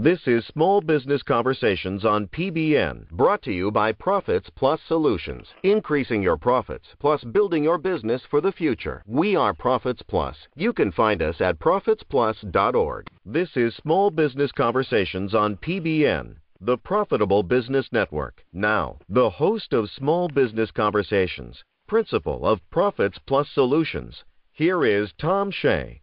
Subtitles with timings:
[0.00, 5.48] This is Small Business Conversations on PBN, brought to you by Profits Plus Solutions.
[5.64, 9.02] Increasing your profits plus building your business for the future.
[9.08, 10.36] We are Profits Plus.
[10.54, 13.08] You can find us at profitsplus.org.
[13.26, 18.44] This is Small Business Conversations on PBN, the Profitable Business Network.
[18.52, 24.22] Now, the host of Small Business Conversations, principal of Profits Plus Solutions.
[24.52, 26.02] Here is Tom Shay.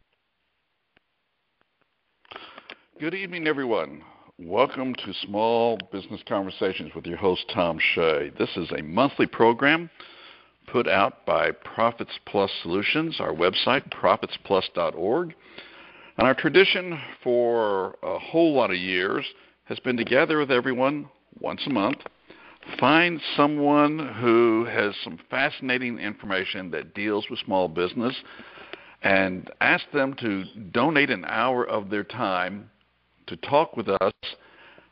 [2.97, 4.03] Good evening, everyone.
[4.39, 8.31] Welcome to Small Business Conversations with your host, Tom Shay.
[8.39, 9.89] This is a monthly program
[10.71, 15.35] put out by Profits Plus Solutions, our website, profitsplus.org.
[16.17, 19.25] And our tradition for a whole lot of years
[19.65, 21.09] has been to gather with everyone
[21.41, 21.97] once a month,
[22.79, 28.15] find someone who has some fascinating information that deals with small business,
[29.01, 32.69] and ask them to donate an hour of their time
[33.27, 34.13] to talk with us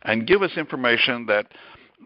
[0.03, 1.47] and give us information that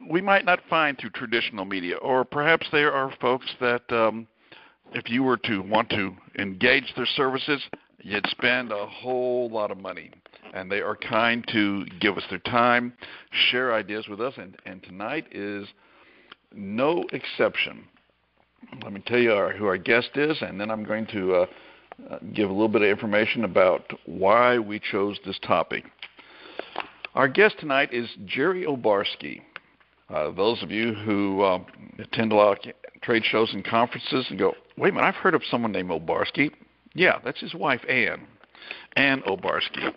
[0.10, 4.28] we might not find through traditional media, or perhaps there are folks that, um,
[4.94, 7.62] if you were to want to engage their services,
[8.02, 10.12] you'd spend a whole lot of money.
[10.54, 12.94] And they are kind to give us their time,
[13.50, 15.68] share ideas with us, and, and tonight is
[16.54, 17.86] no exception.
[18.84, 21.46] Let me tell you our, who our guest is, and then I'm going to uh,
[22.10, 25.84] uh, give a little bit of information about why we chose this topic.
[27.18, 29.42] Our guest tonight is Jerry Obarski.
[30.08, 31.60] Uh, those of you who uh,
[31.98, 35.34] attend a lot of trade shows and conferences and go, wait a minute, I've heard
[35.34, 36.52] of someone named Obarski.
[36.94, 38.28] Yeah, that's his wife, Ann.
[38.98, 39.92] Ann Obarski.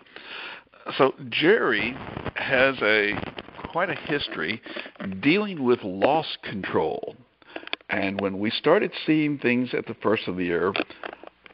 [0.97, 1.95] So Jerry
[2.37, 3.11] has a
[3.71, 4.59] quite a history
[5.19, 7.15] dealing with loss control.
[7.91, 10.73] And when we started seeing things at the first of the year,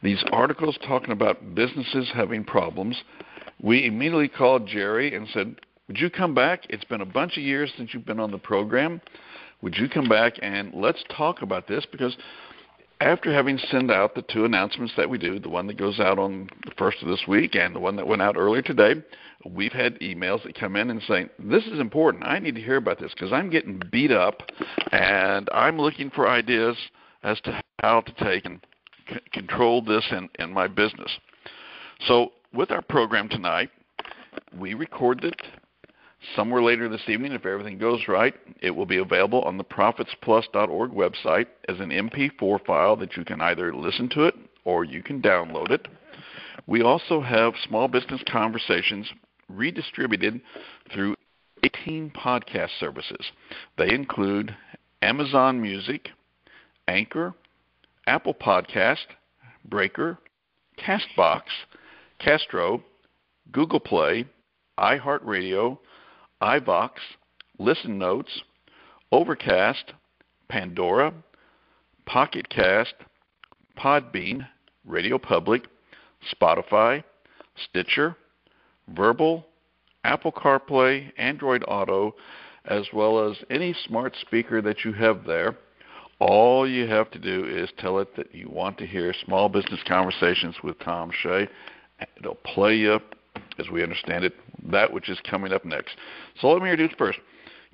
[0.02, 3.02] these articles talking about businesses having problems,
[3.62, 5.56] we immediately called Jerry and said,
[5.88, 6.66] Would you come back?
[6.68, 9.00] It's been a bunch of years since you've been on the program.
[9.62, 11.84] Would you come back and let's talk about this?
[11.90, 12.16] Because
[13.00, 16.18] after having sent out the two announcements that we do, the one that goes out
[16.18, 18.94] on the first of this week and the one that went out earlier today,
[19.48, 22.24] we've had emails that come in and saying, This is important.
[22.24, 24.42] I need to hear about this because I'm getting beat up
[24.92, 26.76] and I'm looking for ideas
[27.22, 28.60] as to how to take and
[29.08, 31.10] c- control this in, in my business.
[32.06, 33.70] So with our program tonight.
[34.58, 35.42] We recorded it
[36.34, 37.32] somewhere later this evening.
[37.32, 42.64] If everything goes right, it will be available on the profitsplus.org website as an MP4
[42.64, 45.88] file that you can either listen to it or you can download it.
[46.66, 49.10] We also have small business conversations
[49.48, 50.40] redistributed
[50.92, 51.14] through
[51.62, 53.32] 18 podcast services.
[53.76, 54.54] They include
[55.02, 56.10] Amazon Music,
[56.86, 57.34] Anchor,
[58.06, 59.06] Apple Podcast,
[59.64, 60.18] Breaker,
[60.78, 61.42] Castbox,
[62.18, 62.82] Castro,
[63.52, 64.26] Google Play,
[64.78, 65.78] iHeartRadio,
[66.42, 66.90] iVoox,
[67.58, 68.42] Listen Notes,
[69.10, 69.92] Overcast,
[70.48, 71.12] Pandora,
[72.06, 72.94] Pocket Cast,
[73.78, 74.46] Podbean,
[74.86, 75.64] Radio Public,
[76.32, 77.02] Spotify,
[77.68, 78.16] Stitcher,
[78.94, 79.44] Vurbl,
[80.04, 82.14] Apple CarPlay, Android Auto,
[82.64, 85.56] as well as any smart speaker that you have there.
[86.20, 89.80] All you have to do is tell it that you want to hear Small Business
[89.86, 91.48] Conversations with Tom Shay,
[92.16, 93.00] It'll play you,
[93.58, 94.34] as we understand it,
[94.70, 95.96] that which is coming up next.
[96.40, 97.18] So let me introduce first.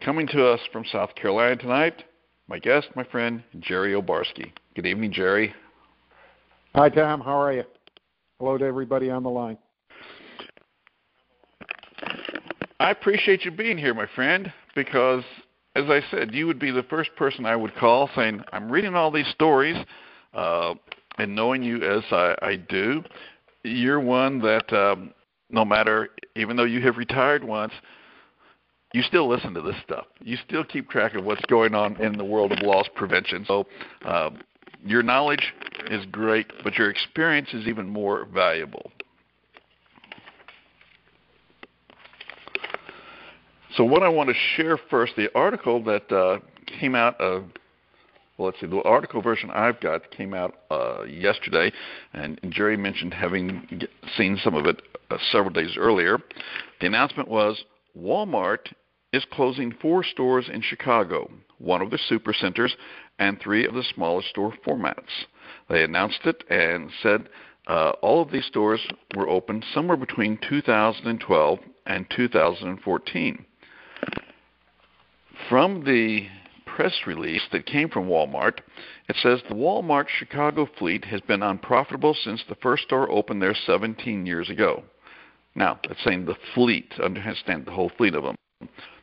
[0.05, 2.05] Coming to us from South Carolina tonight,
[2.49, 4.53] my guest, my friend, Jerry Obarski.
[4.75, 5.55] Good evening, Jerry.
[6.75, 7.21] Hi, Tom.
[7.21, 7.65] How are you?
[8.39, 9.57] Hello to everybody on the line.
[12.81, 15.23] I appreciate you being here, my friend, because
[15.77, 18.95] as I said, you would be the first person I would call saying, I'm reading
[18.95, 19.77] all these stories,
[20.35, 20.75] uh,
[21.19, 23.03] and knowing you as I, I do,
[23.65, 25.13] you're one that um,
[25.51, 27.73] no matter, even though you have retired once,
[28.93, 30.07] you still listen to this stuff.
[30.21, 33.45] You still keep track of what's going on in the world of loss prevention.
[33.47, 33.67] So
[34.05, 34.31] uh,
[34.85, 35.53] your knowledge
[35.91, 38.93] is great, but your experience is even more valuable.
[43.77, 46.39] So what I want to share first, the article that uh,
[46.79, 47.47] came out of
[48.37, 48.67] well, let's see.
[48.67, 51.73] The article version I've got came out uh, yesterday,
[52.13, 53.83] and Jerry mentioned having
[54.17, 56.19] seen some of it uh, several days earlier.
[56.81, 57.65] The announcement was
[57.97, 58.73] Walmart
[59.13, 62.73] is closing four stores in Chicago, one of the supercenters,
[63.21, 65.27] and three of the smaller store formats.
[65.69, 67.29] They announced it and said
[67.69, 68.81] uh, all of these stores
[69.17, 73.47] were open somewhere between 2012 and 2014.
[75.49, 76.27] From the
[76.75, 78.59] press release that came from Walmart,
[79.09, 83.55] it says the Walmart Chicago fleet has been unprofitable since the first store opened there
[83.55, 84.83] 17 years ago.
[85.55, 88.35] Now, that's saying the fleet, understand the whole fleet of them.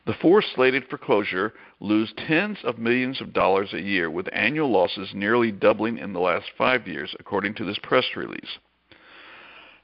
[0.04, 4.70] The four slated for closure lose tens of millions of dollars a year, with annual
[4.70, 8.58] losses nearly doubling in the last five years, according to this press release.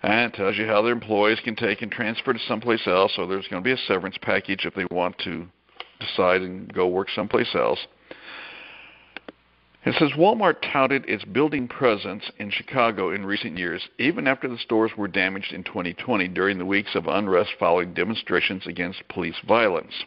[0.02, 3.26] And it tells you how their employees can take and transfer to someplace else, or
[3.26, 5.48] there's going to be a severance package if they want to
[6.00, 7.86] decide and go work someplace else.
[9.84, 14.58] It says Walmart touted its building presence in Chicago in recent years, even after the
[14.58, 20.04] stores were damaged in 2020 during the weeks of unrest following demonstrations against police violence.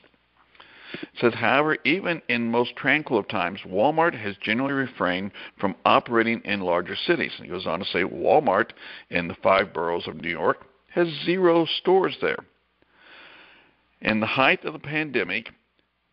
[0.94, 6.42] It says, however, even in most tranquil of times, Walmart has generally refrained from operating
[6.44, 7.32] in larger cities.
[7.42, 8.72] He goes on to say Walmart
[9.10, 12.40] in the five boroughs of New York has zero stores there.
[14.02, 15.50] In the height of the pandemic,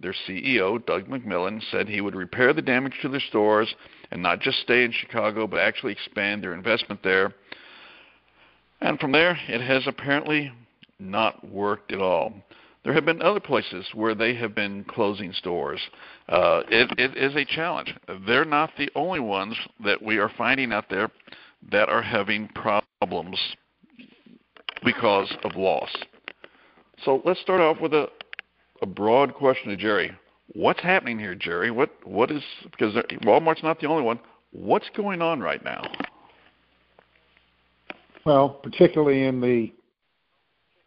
[0.01, 3.75] their CEO, Doug McMillon, said he would repair the damage to their stores
[4.11, 7.35] and not just stay in Chicago, but actually expand their investment there.
[8.81, 10.53] And from there, it has apparently
[10.99, 12.33] not worked at all.
[12.85, 15.81] There have been other places where they have been closing stores.
[16.29, 17.95] Uh, it, it is a challenge.
[18.27, 21.11] They're not the only ones that we are finding out there
[21.71, 23.39] that are having problems
[24.85, 25.91] because of loss.
[27.05, 28.09] So let's start off with a,
[28.83, 30.13] a broad question to Jerry.
[30.55, 31.71] What's happening here, Jerry?
[31.71, 34.19] What what is because Walmart's not the only one.
[34.53, 35.83] What's going on right now?
[38.25, 39.73] Well, particularly in the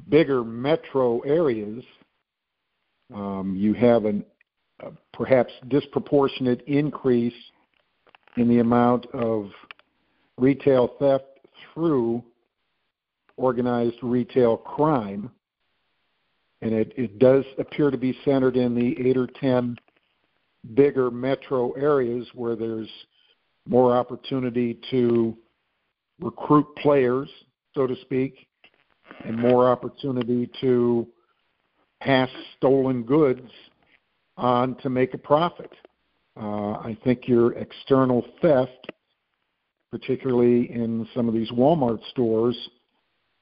[0.09, 1.83] bigger metro areas,
[3.13, 4.25] um, you have an,
[4.79, 7.33] a perhaps disproportionate increase
[8.37, 9.51] in the amount of
[10.37, 11.25] retail theft
[11.73, 12.23] through
[13.37, 15.31] organized retail crime
[16.61, 19.77] and it, it does appear to be centered in the eight or ten
[20.75, 22.89] bigger metro areas where there's
[23.67, 25.35] more opportunity to
[26.19, 27.29] recruit players,
[27.73, 28.47] so to speak,
[29.25, 31.07] and more opportunity to
[32.01, 33.49] pass stolen goods
[34.37, 35.71] on to make a profit.
[36.39, 38.87] Uh, I think your external theft,
[39.91, 42.57] particularly in some of these Walmart stores,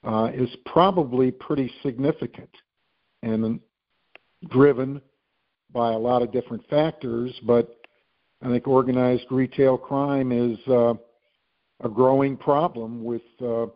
[0.04, 2.50] uh, is probably pretty significant
[3.24, 3.60] and
[4.50, 5.02] driven
[5.72, 7.34] by a lot of different factors.
[7.46, 7.76] But
[8.42, 10.94] I think organized retail crime is uh,
[11.84, 13.68] a growing problem with uh,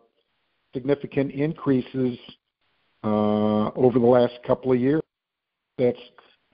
[0.72, 2.18] significant increases
[3.02, 5.02] uh, over the last couple of years.
[5.78, 5.98] That's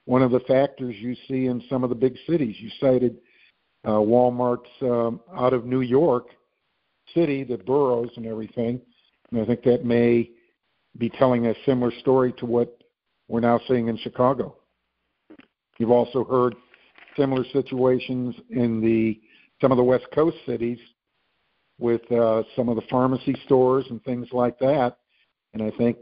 [0.05, 2.55] one of the factors you see in some of the big cities.
[2.59, 3.17] You cited
[3.85, 6.27] uh, Walmart's um, out of New York
[7.13, 8.81] City, the boroughs and everything.
[9.31, 10.29] And I think that may
[10.97, 12.80] be telling a similar story to what
[13.31, 14.53] we're now seeing in Chicago.
[15.77, 16.53] You've also heard
[17.15, 19.19] similar situations in the
[19.61, 20.79] some of the West Coast cities
[21.79, 24.97] with uh, some of the pharmacy stores and things like that,
[25.53, 25.97] and I think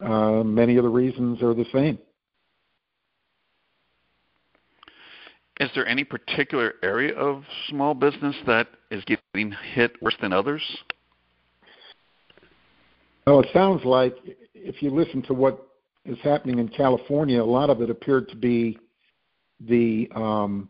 [0.00, 1.98] uh, many of the reasons are the same.
[5.60, 10.62] Is there any particular area of small business that is getting hit worse than others?
[13.26, 14.16] Well, it sounds like
[14.54, 15.65] if you listen to what
[16.06, 18.78] is happening in California, a lot of it appeared to be
[19.60, 20.68] the um,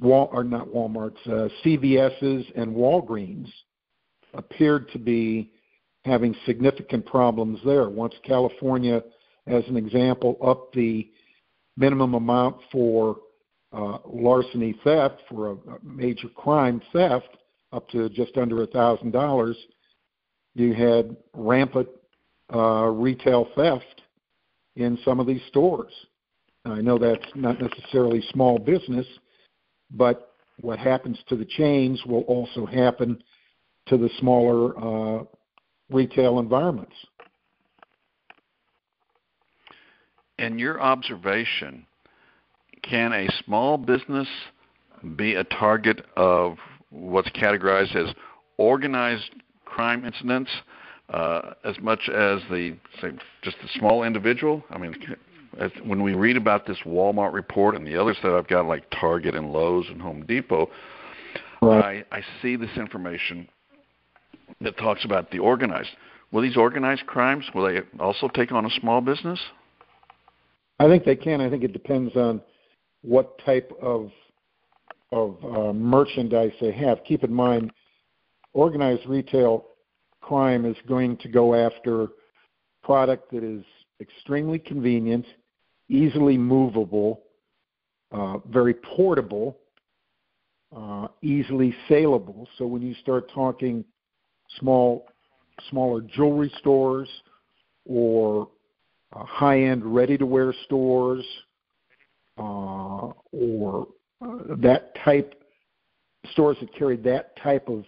[0.00, 3.48] Wal or not Walmart's, uh, CVS's and Walgreens
[4.34, 5.50] appeared to be
[6.04, 7.88] having significant problems there.
[7.88, 9.02] Once California,
[9.46, 11.10] as an example, upped the
[11.76, 13.16] minimum amount for
[13.72, 17.28] uh, larceny theft for a, a major crime theft
[17.72, 19.56] up to just under a thousand dollars,
[20.54, 21.88] you had rampant
[22.54, 23.95] uh, retail theft
[24.76, 25.92] in some of these stores.
[26.64, 29.06] I know that's not necessarily small business,
[29.90, 33.22] but what happens to the chains will also happen
[33.86, 35.24] to the smaller uh,
[35.90, 36.94] retail environments.
[40.38, 41.86] In your observation,
[42.82, 44.28] can a small business
[45.16, 46.56] be a target of
[46.90, 48.14] what's categorized as
[48.58, 49.30] organized
[49.64, 50.50] crime incidents
[51.10, 54.64] uh, as much as the say just the small individual.
[54.70, 54.94] I mean,
[55.58, 58.84] as, when we read about this Walmart report and the others that I've got, like
[58.90, 60.68] Target and Lowe's and Home Depot,
[61.62, 62.04] right.
[62.10, 63.48] I, I see this information
[64.60, 65.90] that talks about the organized.
[66.32, 69.38] Will these organized crimes will they also take on a small business?
[70.78, 71.40] I think they can.
[71.40, 72.40] I think it depends on
[73.02, 74.10] what type of
[75.12, 76.98] of uh, merchandise they have.
[77.04, 77.70] Keep in mind,
[78.52, 79.66] organized retail
[80.26, 82.08] crime is going to go after
[82.82, 83.64] product that is
[84.00, 85.24] extremely convenient,
[85.88, 87.22] easily movable,
[88.10, 89.56] uh, very portable,
[90.76, 92.48] uh, easily saleable.
[92.58, 93.84] So when you start talking
[94.58, 95.06] small,
[95.70, 97.08] smaller jewelry stores
[97.84, 98.48] or
[99.14, 101.24] uh, high-end ready-to-wear stores
[102.36, 103.86] uh, or
[104.24, 105.40] uh, that type
[106.32, 107.84] stores that carry that type of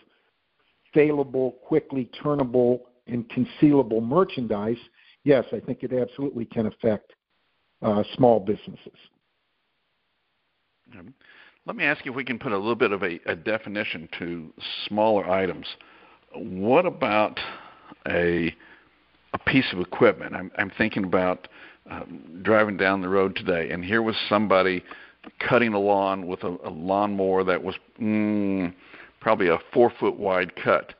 [0.98, 4.76] saleable, quickly turnable, and concealable merchandise,
[5.24, 7.12] yes, I think it absolutely can affect
[7.82, 8.98] uh, small businesses.
[11.66, 14.08] Let me ask you if we can put a little bit of a, a definition
[14.18, 14.52] to
[14.86, 15.66] smaller items.
[16.34, 17.38] What about
[18.08, 18.54] a
[19.34, 20.34] a piece of equipment?
[20.34, 21.48] I'm, I'm thinking about
[21.90, 24.82] um, driving down the road today, and here was somebody
[25.46, 28.72] cutting a lawn with a, a lawnmower that was mm,
[29.20, 30.94] probably a four foot wide cut.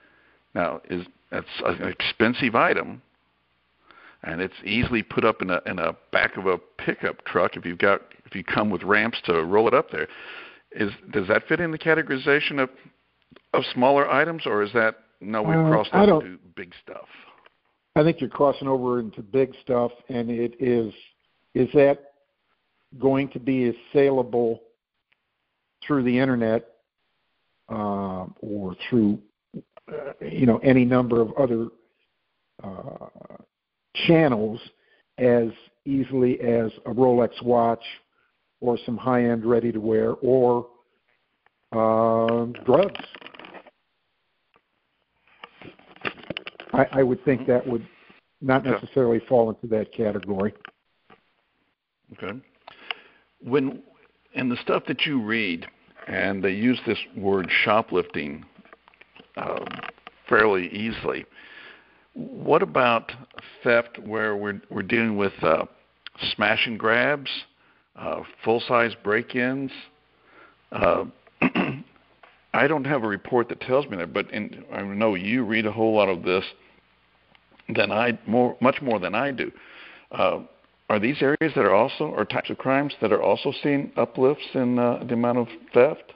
[0.54, 3.02] Now, is that's an expensive item,
[4.22, 7.64] and it's easily put up in a in a back of a pickup truck if
[7.64, 10.08] you've got if you come with ramps to roll it up there.
[10.72, 12.70] Is does that fit in the categorization of
[13.54, 17.08] of smaller items, or is that no we've uh, crossed over to big stuff?
[17.96, 20.92] I think you're crossing over into big stuff, and it is
[21.54, 22.12] is that
[22.98, 24.62] going to be as saleable
[25.87, 26.77] through the internet
[27.68, 29.18] uh, or through
[29.56, 31.68] uh, you know any number of other
[32.62, 33.06] uh,
[34.06, 34.60] channels
[35.18, 35.48] as
[35.84, 37.82] easily as a Rolex watch
[38.60, 40.66] or some high-end ready-to-wear or
[41.72, 43.04] uh, drugs.
[46.72, 47.87] I, I would think that would
[48.40, 50.52] not necessarily fall into that category.
[52.12, 52.40] Okay
[53.40, 53.82] when
[54.34, 55.66] in the stuff that you read,
[56.08, 58.44] and they use this word shoplifting
[59.36, 59.64] uh,
[60.28, 61.26] fairly easily.
[62.14, 63.12] What about
[63.62, 65.66] theft, where we're we're dealing with uh,
[66.34, 67.30] smash and grabs,
[67.94, 69.70] uh, full size break-ins?
[70.72, 71.04] Uh,
[72.54, 75.66] I don't have a report that tells me that, but in, I know you read
[75.66, 76.44] a whole lot of this
[77.68, 79.52] than I more much more than I do.
[80.88, 84.47] Are these areas that are also, or types of crimes that are also seeing uplifts
[84.54, 86.14] in uh, the amount of theft?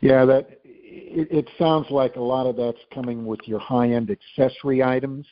[0.00, 4.82] Yeah, that it, it sounds like a lot of that's coming with your high-end accessory
[4.82, 5.26] items,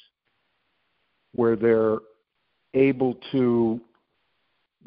[1.34, 1.98] where they're
[2.74, 3.80] able to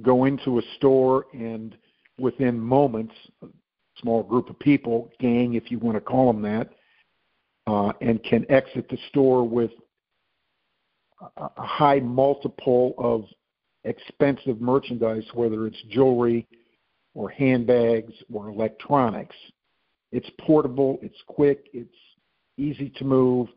[0.02, 1.78] go into a store and
[2.18, 3.48] within moments, a
[4.02, 6.70] small group of people, gang if you want to call them that,
[7.68, 9.72] uh, and can exit the store with
[11.38, 13.26] a high multiple of
[13.84, 16.48] expensive merchandise, whether it's jewelry
[17.14, 19.36] or handbags or electronics.
[20.12, 21.96] It's portable, it's quick, it's
[22.58, 23.48] easy to move,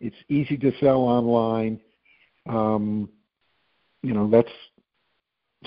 [0.00, 1.80] it's easy to sell online.
[2.48, 3.08] Um,
[4.02, 4.48] you know, that's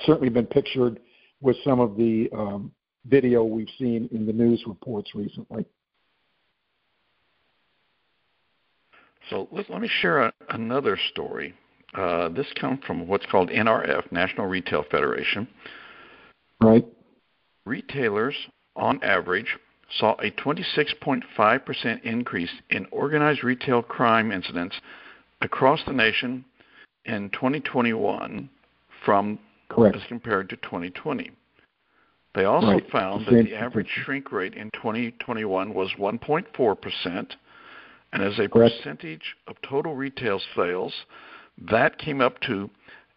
[0.06, 1.00] certainly been pictured
[1.42, 2.72] with some of the um,
[3.06, 5.66] video we've seen in the news reports recently.
[9.29, 11.53] So let, let me share a, another story.
[11.93, 15.48] Uh, this comes from what's called NRF, National Retail Federation.
[16.62, 16.86] Right.
[17.65, 18.36] Retailers,
[18.75, 19.57] on average,
[19.98, 24.75] saw a 26.5% increase in organized retail crime incidents
[25.41, 26.43] across the nation
[27.05, 28.50] in 2021
[29.05, 29.96] from Correct.
[29.96, 31.31] as compared to 2020.
[32.36, 32.91] They also right.
[32.91, 37.31] found that the average shrink rate in 2021 was 1.4%,
[38.14, 38.76] and as a Correct.
[38.78, 40.94] percentage of total retail sales,
[41.70, 42.70] that came up to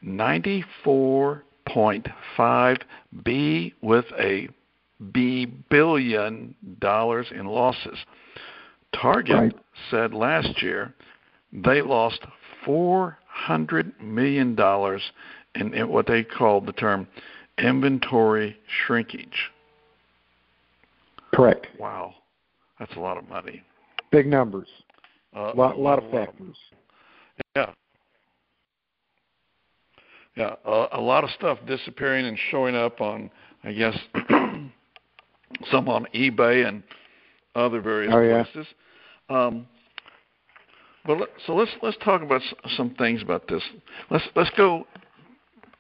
[0.05, 2.81] 94.5
[3.25, 4.49] B with a
[5.13, 7.99] B billion dollars in losses.
[8.93, 9.57] Target right.
[9.91, 10.95] said last year
[11.53, 12.21] they lost
[12.65, 15.03] 400 million dollars
[15.55, 17.07] in, in what they called the term
[17.59, 18.57] inventory
[18.87, 19.51] shrinkage.
[21.35, 21.67] Correct.
[21.79, 22.15] Wow,
[22.79, 23.63] that's a lot of money.
[24.11, 24.69] Big numbers.
[25.35, 26.57] A uh, lot, a lot of factors.
[27.55, 27.71] Yeah.
[30.37, 33.31] Yeah, a, a lot of stuff disappearing and showing up on,
[33.65, 33.97] I guess,
[35.71, 36.83] some on eBay and
[37.55, 38.45] other various oh, yeah.
[38.45, 38.67] places.
[39.29, 39.67] Um,
[41.05, 42.43] but let, so let's let's talk about
[42.77, 43.63] some things about this.
[44.11, 44.87] Let's let's go.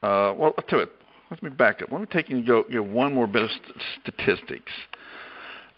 [0.03, 0.91] Uh, well, to it.
[1.31, 1.93] Let me back up.
[1.93, 4.73] Let me take you go give one more bit of st- statistics,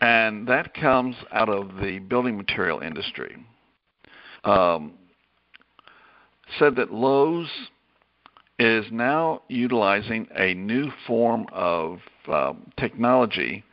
[0.03, 3.37] and that comes out of the building material industry
[4.45, 4.95] um,
[6.59, 7.49] said that Lowe's
[8.59, 13.65] is now utilizing a new form of um, technology,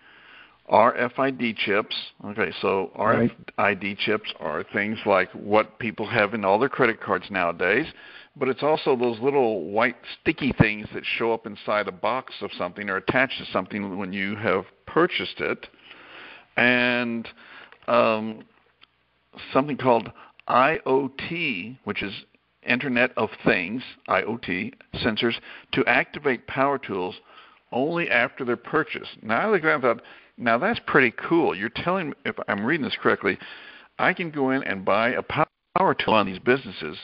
[0.71, 1.95] RFID chips.
[2.25, 3.97] Okay, so RFID right.
[3.97, 7.87] chips are things like what people have in all their credit cards nowadays,
[8.35, 12.51] but it's also those little white sticky things that show up inside a box of
[12.57, 15.67] something or attached to something when you have purchased it.
[16.59, 17.27] And
[17.87, 18.43] um,
[19.53, 20.11] something called
[20.49, 22.13] IoT, which is
[22.67, 25.35] Internet of Things, IoT, sensors
[25.71, 27.15] to activate power tools
[27.71, 29.07] only after their purchase.
[29.21, 30.01] Now, I looked and thought,
[30.37, 31.55] now that's pretty cool.
[31.55, 33.37] You're telling if I'm reading this correctly,
[33.97, 36.97] I can go in and buy a power tool on these businesses,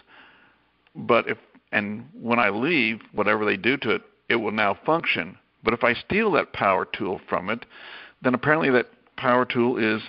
[0.95, 1.37] but if
[1.71, 5.37] and when I leave, whatever they do to it, it will now function.
[5.63, 7.65] But if I steal that power tool from it,
[8.21, 10.01] then apparently that power tool is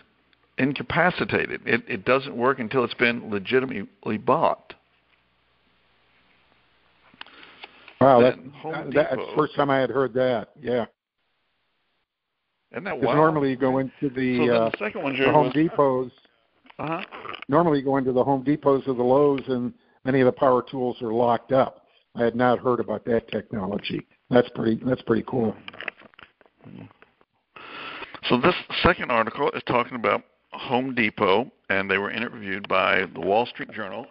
[0.58, 1.60] incapacitated.
[1.66, 4.74] It, it doesn't work until it's been legitimately bought.
[8.00, 8.36] Wow, that,
[8.92, 10.50] that's the first time I had heard that.
[10.60, 10.84] Yeah.
[12.72, 13.16] Isn't that wild?
[13.16, 16.10] Normally you go into the, so uh, the second one, the Home was, Depots.
[16.78, 17.02] Uh-huh.
[17.48, 19.72] Normally you go into the Home Depots or the Lowe's, and
[20.04, 21.86] many of the power tools are locked up.
[22.14, 24.06] I had not heard about that technology.
[24.30, 24.80] That's pretty.
[24.84, 25.54] That's pretty cool.
[28.28, 33.20] So this second article is talking about Home Depot, and they were interviewed by the
[33.20, 34.06] Wall Street Journal.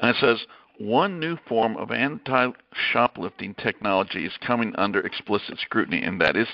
[0.00, 0.44] And it says
[0.78, 2.50] one new form of anti
[2.92, 6.48] shoplifting technology is coming under explicit scrutiny, and that is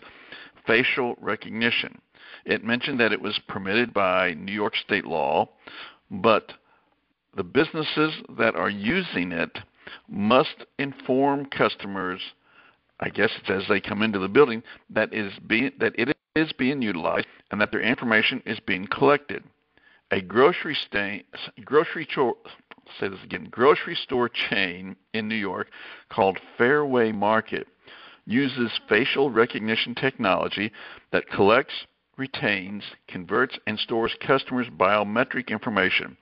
[0.67, 2.03] facial recognition.
[2.45, 5.49] It mentioned that it was permitted by New York state law,
[6.11, 6.53] but
[7.35, 9.59] the businesses that are using it
[10.07, 12.21] must inform customers,
[13.01, 16.53] I guess it's as they come into the building, that is being that it is
[16.53, 19.43] being utilized and that their information is being collected.
[20.11, 20.77] A grocery
[21.65, 22.35] grocery store,
[22.99, 25.69] say this again, grocery store chain in New York
[26.11, 27.67] called Fairway Market
[28.27, 30.71] uses facial recognition technology
[31.11, 36.17] that collects, retains, converts, and stores customers' biometric information.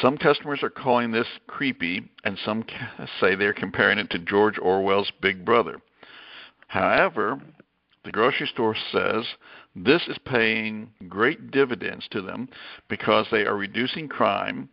[0.00, 2.64] Some customers are calling this creepy, and some
[3.20, 5.80] say they're comparing it to George Orwell's Big Brother.
[6.68, 7.40] However,
[8.04, 9.24] the grocery store says
[9.74, 12.48] this is paying great dividends to them
[12.88, 14.68] because they are reducing crime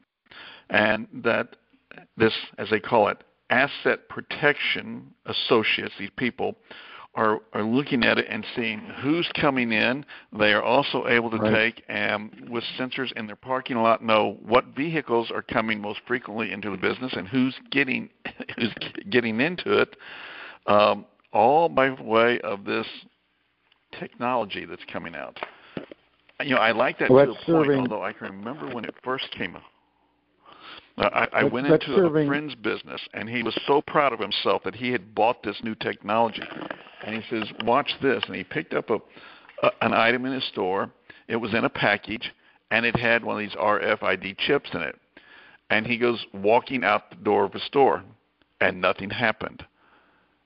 [0.70, 1.56] and that
[2.18, 6.56] this, as they call it, asset protection associates, these people,
[7.16, 10.06] are, are looking at it and seeing who's coming in.
[10.38, 11.76] They are also able to right.
[11.76, 16.52] take and with sensors in their parking lot know what vehicles are coming most frequently
[16.52, 18.10] into the business and who's getting
[18.58, 18.74] who's
[19.10, 19.98] getting into it.
[20.68, 22.88] Um, all by way of this
[24.00, 25.38] technology that's coming out.
[26.42, 28.86] You know, I like that well, to a serving, point, although I can remember when
[28.86, 29.64] it first came out.
[30.98, 34.64] I, I went into serving, a friend's business, and he was so proud of himself
[34.64, 36.44] that he had bought this new technology.
[37.06, 39.00] And he says, "Watch this!" And he picked up a,
[39.64, 40.92] a an item in his store.
[41.28, 42.34] It was in a package,
[42.70, 44.98] and it had one of these RFID chips in it.
[45.70, 48.04] And he goes walking out the door of the store,
[48.60, 49.66] and nothing happened.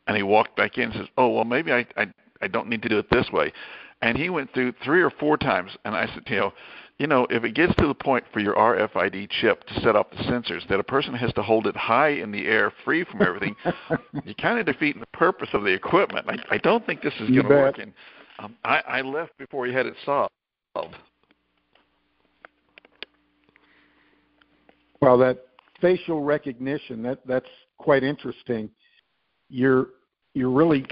[0.07, 2.07] And he walked back in and says, "Oh well, maybe I I,
[2.41, 3.51] I don't need to do it this way."
[4.01, 6.53] And he went through three or four times, and I said, "You know."
[6.97, 10.09] You know, if it gets to the point for your RFID chip to set off
[10.11, 13.21] the sensors that a person has to hold it high in the air, free from
[13.21, 13.55] everything,
[14.23, 16.25] you're kind of defeating the purpose of the equipment.
[16.29, 17.79] I, I don't think this is going to work.
[17.79, 17.93] And
[18.39, 20.31] um, I, I left before he had it solved.
[25.01, 25.45] Well, that
[25.81, 28.69] facial recognition that that's quite interesting.
[29.49, 29.87] You're
[30.33, 30.85] you're really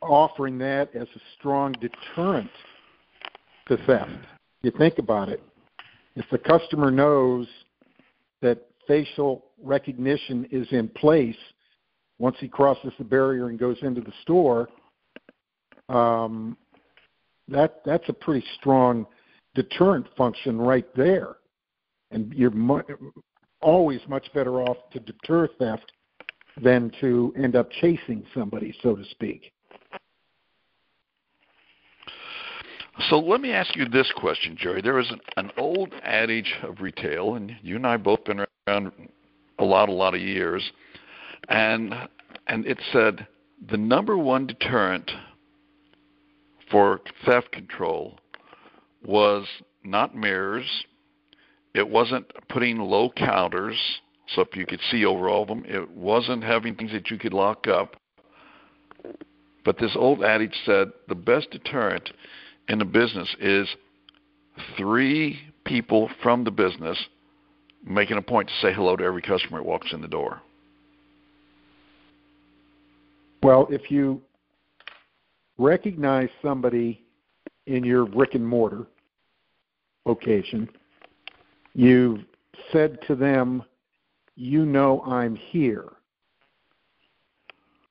[0.00, 2.50] offering that as a strong deterrent
[3.68, 4.10] to theft
[4.62, 5.42] you think about it,
[6.16, 7.46] if the customer knows
[8.40, 11.36] that facial recognition is in place
[12.18, 14.68] once he crosses the barrier and goes into the store,
[15.88, 16.56] um,
[17.48, 19.06] that that's a pretty strong
[19.54, 21.36] deterrent function right there,
[22.10, 22.82] and you're mu-
[23.60, 25.92] always much better off to deter theft
[26.62, 29.52] than to end up chasing somebody, so to speak.
[33.08, 34.80] So let me ask you this question, Jerry.
[34.80, 38.92] There is an, an old adage of retail, and you and I both been around
[39.58, 40.72] a lot, a lot of years,
[41.48, 41.94] and
[42.46, 43.26] and it said
[43.70, 45.10] the number one deterrent
[46.70, 48.18] for theft control
[49.04, 49.46] was
[49.84, 50.84] not mirrors.
[51.74, 53.76] It wasn't putting low counters
[54.28, 55.64] so if you could see over all of them.
[55.66, 57.96] It wasn't having things that you could lock up.
[59.64, 62.10] But this old adage said the best deterrent
[62.68, 63.68] in a business is
[64.76, 66.98] three people from the business
[67.84, 70.40] making a point to say hello to every customer that walks in the door.
[73.42, 74.22] Well, if you
[75.58, 77.02] recognize somebody
[77.66, 78.86] in your brick and mortar
[80.06, 80.68] location,
[81.74, 82.20] you've
[82.70, 83.62] said to them,
[84.36, 85.88] You know I'm here.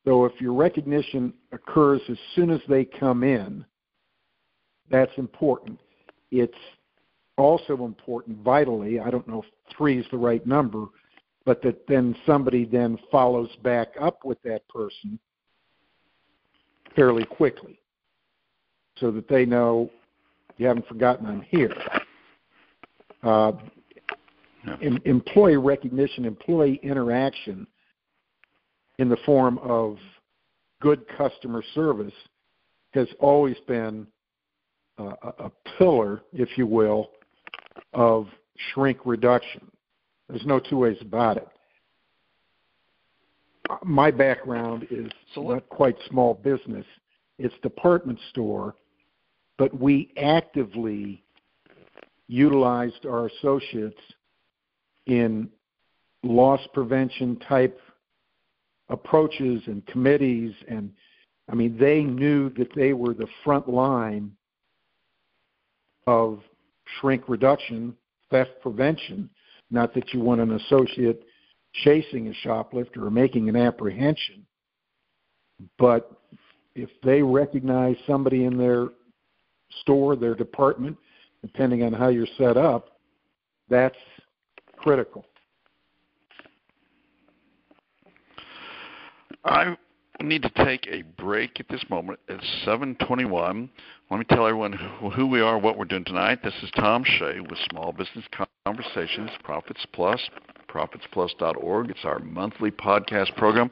[0.05, 3.65] So if your recognition occurs as soon as they come in,
[4.91, 5.80] that's important.
[6.32, 6.54] It's
[7.38, 10.86] also important, vitally, I don't know if three is the right number,
[11.45, 15.17] but that then somebody then follows back up with that person
[16.95, 17.80] fairly quickly
[18.97, 19.89] so that they know
[20.58, 21.73] you haven't forgotten I'm here.
[23.23, 23.54] Uh,
[24.82, 27.65] em- employee recognition, employee interaction
[28.99, 29.97] in the form of
[30.82, 32.13] good customer service
[32.93, 34.06] has always been
[35.10, 37.12] uh, a pillar, if you will,
[37.94, 38.28] of
[38.74, 39.70] shrink reduction.
[40.30, 41.48] There's no two ways about it.
[43.84, 46.86] My background is so not quite small business.
[47.38, 48.76] It's department store,
[49.58, 51.24] but we actively
[52.28, 54.00] utilized our associates
[55.06, 55.50] in
[56.24, 57.80] loss prevention type
[58.90, 60.92] approaches and committees and
[61.50, 64.32] I mean they knew that they were the front line
[66.08, 66.40] of
[67.00, 67.96] shrink reduction,
[68.30, 69.30] theft prevention,
[69.70, 71.24] not that you want an associate
[71.84, 74.46] chasing a shoplifter or making an apprehension.
[75.78, 76.12] But
[76.76, 78.88] if they recognize somebody in their
[79.82, 80.98] store, their department,
[81.42, 82.98] depending on how you're set up,
[83.70, 83.98] that's
[84.78, 85.26] critical.
[89.46, 89.76] I
[90.21, 92.19] need to take a break at this moment.
[92.27, 93.69] It's 7:21.
[94.10, 96.43] Let me tell everyone who we are, what we're doing tonight.
[96.43, 98.25] This is Tom Shay with Small Business
[98.65, 100.29] Conversations, Profits Plus,
[100.67, 101.89] profitsplus.org.
[101.89, 103.71] It's our monthly podcast program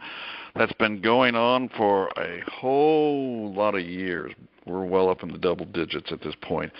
[0.55, 4.33] that's been going on for a whole lot of years.
[4.65, 6.71] We're well up in the double digits at this point.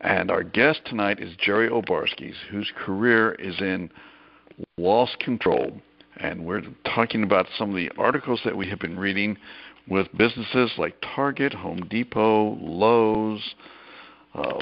[0.00, 3.90] And our guest tonight is Jerry Obarski, whose career is in
[4.78, 5.80] loss control
[6.20, 9.36] and we're talking about some of the articles that we have been reading
[9.88, 13.54] with businesses like Target, Home Depot, Lowe's,
[14.34, 14.60] um,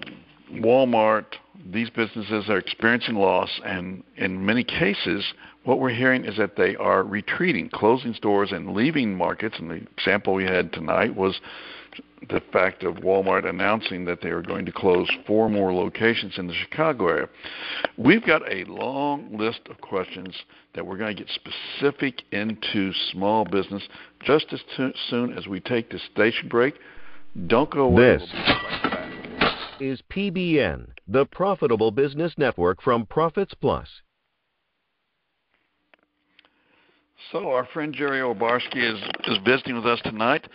[0.53, 1.25] Walmart.
[1.73, 5.25] These businesses are experiencing loss, and in many cases,
[5.65, 9.57] what we're hearing is that they are retreating, closing stores, and leaving markets.
[9.59, 11.41] And the example we had tonight was
[12.29, 16.47] the fact of Walmart announcing that they are going to close four more locations in
[16.47, 17.29] the Chicago area.
[17.97, 20.35] We've got a long list of questions
[20.75, 23.83] that we're going to get specific into small business
[24.25, 26.75] just as t- soon as we take the station break.
[27.47, 28.19] Don't go away.
[28.19, 28.31] This
[29.81, 33.89] is PBN, the Profitable Business Network from Profits Plus.
[37.33, 40.47] So our friend Jerry Obarski is, is visiting with us tonight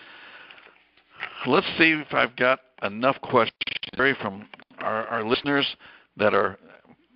[1.47, 3.53] let's see if I've got enough questions
[4.21, 4.47] from
[4.79, 5.65] our, our listeners
[6.17, 6.57] that are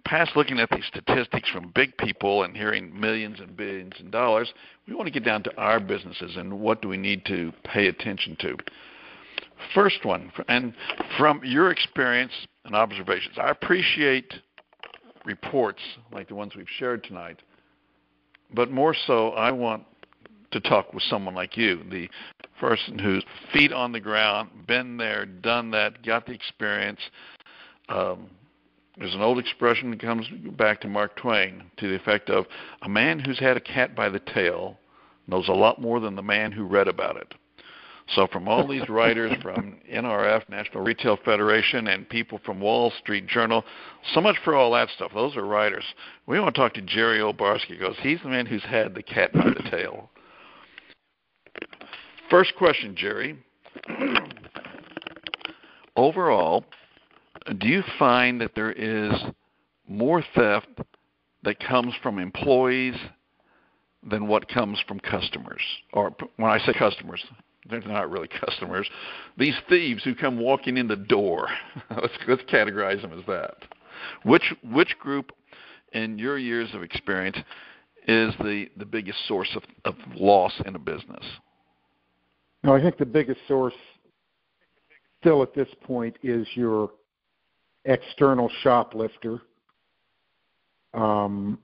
[0.05, 4.53] past looking at these statistics from big people and hearing millions and billions of dollars.
[4.87, 7.87] We want to get down to our businesses and what do we need to pay
[7.87, 8.57] attention to.
[9.73, 10.73] First one, and
[11.17, 12.33] from your experience
[12.65, 14.33] and observations, I appreciate
[15.25, 15.79] reports
[16.11, 17.41] like the ones we've shared tonight,
[18.53, 19.83] but more so, I want
[20.53, 22.09] to talk with someone like you, the
[22.59, 26.99] person who's feet on the ground, been there, done that, got the experience.
[27.89, 28.29] Um,
[28.97, 32.45] there's an old expression that comes back to Mark Twain to the effect of
[32.83, 34.77] a man who's had a cat by the tail
[35.27, 37.33] knows a lot more than the man who read about it.
[38.09, 43.27] So, from all these writers from NRF, National Retail Federation, and people from Wall Street
[43.27, 43.63] Journal,
[44.13, 45.11] so much for all that stuff.
[45.13, 45.85] Those are writers.
[46.27, 49.33] We want to talk to Jerry Obarski because he's the man who's had the cat
[49.33, 50.09] by the tail.
[52.33, 53.37] First question, Jerry.
[55.95, 56.65] Overall,
[57.59, 59.13] do you find that there is
[59.87, 60.65] more theft
[61.43, 62.95] that comes from employees
[64.01, 65.61] than what comes from customers?
[65.93, 67.23] Or when I say customers,
[67.69, 68.89] they're not really customers.
[69.37, 71.47] These thieves who come walking in the door.
[71.91, 73.57] let's, let's categorize them as that.
[74.23, 75.33] Which which group,
[75.91, 77.37] in your years of experience,
[78.07, 81.23] is the the biggest source of, of loss in a business?
[82.63, 83.73] No, I think the biggest source
[85.19, 86.91] still at this point is your
[87.85, 89.41] external shoplifter.
[90.93, 91.59] Um,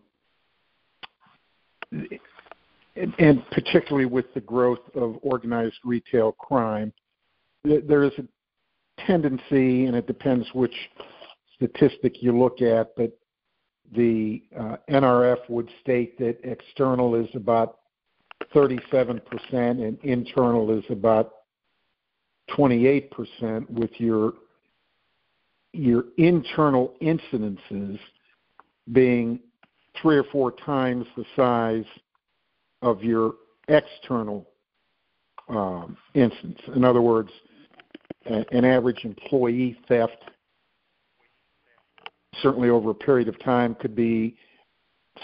[1.92, 6.92] and, and particularly with the growth of organized retail crime,
[7.64, 10.76] there is a tendency, and it depends which
[11.56, 13.18] statistic you look at, but
[13.96, 17.79] the uh, NRF would state that external is about
[18.54, 21.34] 37% and internal is about
[22.58, 24.34] 28% with your
[25.72, 28.00] your internal incidences
[28.92, 29.40] being
[30.02, 31.86] three or four times the size
[32.82, 33.36] of your
[33.68, 34.48] external
[35.48, 36.58] um, instance.
[36.76, 37.30] In other words,
[38.26, 40.24] an average employee theft
[42.42, 44.36] certainly over a period of time could be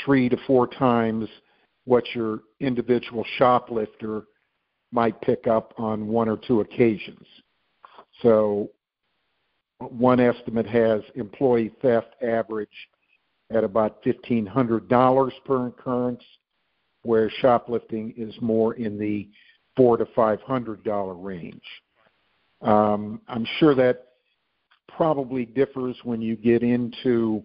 [0.03, 1.27] three to four times
[1.85, 4.23] what your individual shoplifter
[4.91, 7.25] might pick up on one or two occasions.
[8.21, 8.71] So
[9.79, 12.69] one estimate has employee theft average
[13.51, 16.23] at about $1,500 per occurrence,
[17.03, 19.29] where shoplifting is more in the
[19.75, 21.61] four to five hundred dollar range.
[22.61, 24.05] Um, I'm sure that
[24.87, 27.43] probably differs when you get into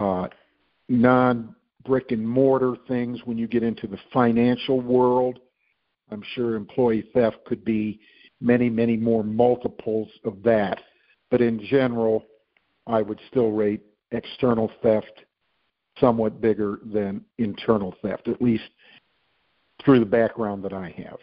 [0.00, 0.28] uh,
[0.88, 5.38] non brick and mortar things, when you get into the financial world.
[6.10, 8.00] I'm sure employee theft could be
[8.40, 10.80] many, many more multiples of that.
[11.30, 12.24] But in general,
[12.86, 15.24] I would still rate external theft
[15.98, 18.64] somewhat bigger than internal theft, at least
[19.84, 21.18] through the background that I have.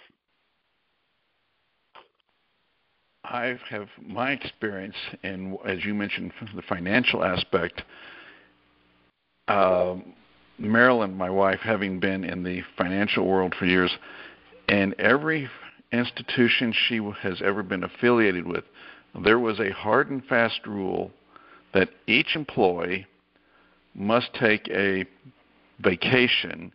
[3.24, 7.82] I have my experience in, as you mentioned, the financial aspect.
[9.50, 9.96] Uh,
[10.60, 13.96] Marilyn, my wife, having been in the financial world for years,
[14.68, 15.50] and every
[15.92, 18.64] institution she has ever been affiliated with,
[19.24, 21.12] there was a hard and fast rule
[21.74, 23.06] that each employee
[23.94, 25.06] must take a
[25.80, 26.72] vacation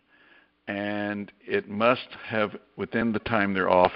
[0.67, 3.91] and it must have, within the time they're off,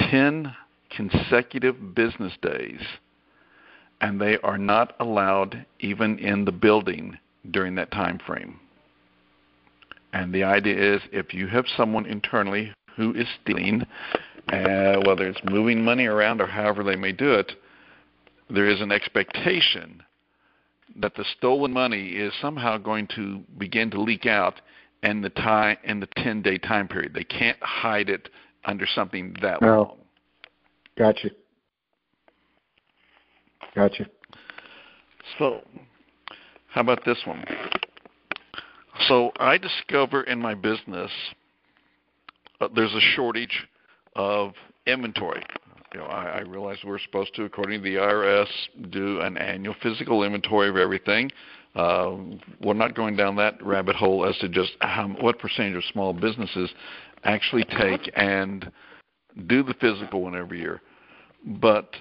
[0.00, 0.54] 10
[0.90, 2.80] consecutive business days,
[4.02, 7.18] and they are not allowed even in the building
[7.50, 8.60] during that time frame.
[10.14, 13.82] And the idea is if you have someone internally who is stealing,
[14.52, 17.52] uh, whether it's moving money around or however they may do it,
[18.48, 20.04] there is an expectation
[20.96, 24.60] that the stolen money is somehow going to begin to leak out
[25.02, 27.12] in the time in the 10 day time period.
[27.12, 28.28] They can't hide it
[28.64, 29.76] under something that no.
[29.76, 29.96] long.
[30.96, 31.30] Gotcha.
[33.74, 34.06] Gotcha.
[35.40, 35.62] So,
[36.68, 37.44] how about this one?
[39.08, 41.10] So, I discover in my business
[42.60, 43.66] uh, there's a shortage
[44.14, 44.52] of
[44.86, 45.42] inventory.
[45.92, 48.46] You know, I, I realize we're supposed to, according to the IRS,
[48.90, 51.30] do an annual physical inventory of everything.
[51.74, 52.16] Uh,
[52.62, 56.12] we're not going down that rabbit hole as to just how, what percentage of small
[56.12, 56.70] businesses
[57.24, 58.70] actually take and
[59.46, 60.80] do the physical one every year.
[61.44, 61.94] But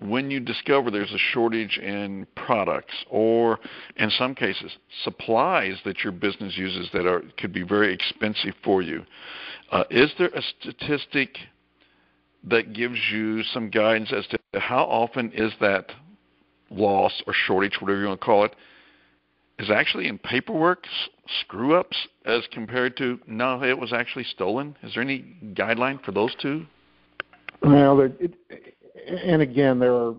[0.00, 3.58] when you discover there's a shortage in products or
[3.96, 8.82] in some cases supplies that your business uses that are could be very expensive for
[8.82, 9.04] you
[9.72, 11.38] uh, is there a statistic
[12.44, 15.90] that gives you some guidance as to how often is that
[16.70, 18.54] loss or shortage whatever you want to call it
[19.58, 20.84] is actually in paperwork
[21.40, 24.76] screw ups as compared to no it was actually stolen?
[24.82, 26.66] Is there any guideline for those two?
[27.62, 28.34] Well, it,
[29.06, 30.14] and again, there are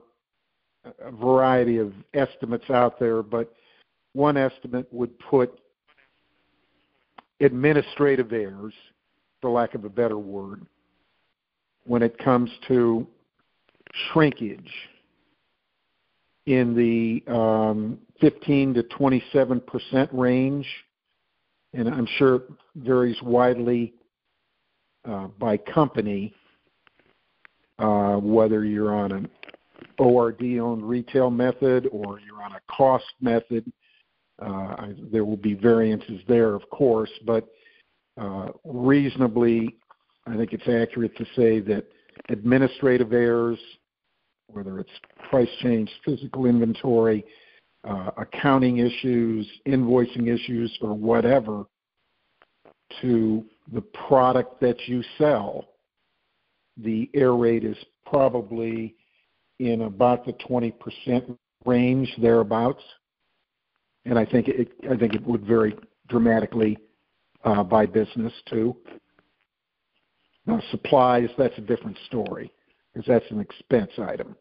[1.01, 3.53] a variety of estimates out there, but
[4.13, 5.59] one estimate would put
[7.39, 8.73] administrative errors,
[9.41, 10.65] for lack of a better word,
[11.85, 13.05] when it comes to
[14.11, 14.71] shrinkage
[16.45, 20.65] in the um, 15 to 27 percent range,
[21.73, 22.43] and I'm sure it
[22.75, 23.93] varies widely
[25.05, 26.33] uh, by company
[27.79, 29.29] uh, whether you're on an
[29.99, 33.71] ORD owned retail method or you're on a cost method.
[34.39, 37.47] Uh, there will be variances there, of course, but
[38.19, 39.77] uh, reasonably,
[40.25, 41.85] I think it's accurate to say that
[42.29, 43.59] administrative errors,
[44.47, 44.91] whether it's
[45.29, 47.25] price change, physical inventory,
[47.83, 51.65] uh, accounting issues, invoicing issues, or whatever,
[53.01, 55.65] to the product that you sell
[56.77, 58.95] the air rate is probably
[59.59, 62.83] in about the 20% range thereabouts.
[64.05, 65.75] And I think it I think it would vary
[66.07, 66.77] dramatically
[67.43, 68.75] uh, by business too.
[70.45, 72.51] Now supplies, that's a different story
[72.93, 74.35] because that's an expense item.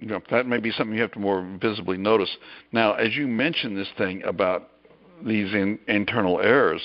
[0.00, 2.30] Yeah, that may be something you have to more visibly notice.
[2.70, 4.70] Now, as you mentioned this thing about
[5.26, 6.80] these in, internal errors,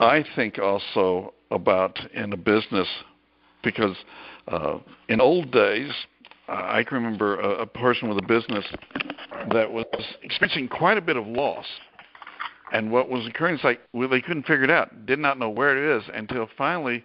[0.00, 2.88] I think also about in a business
[3.62, 3.96] because
[4.48, 5.92] uh, in old days,
[6.48, 8.64] uh, I can remember a, a person with a business
[9.52, 9.84] that was
[10.22, 11.66] experiencing quite a bit of loss.
[12.72, 15.50] And what was occurring is like, well, they couldn't figure it out, did not know
[15.50, 17.04] where it is until finally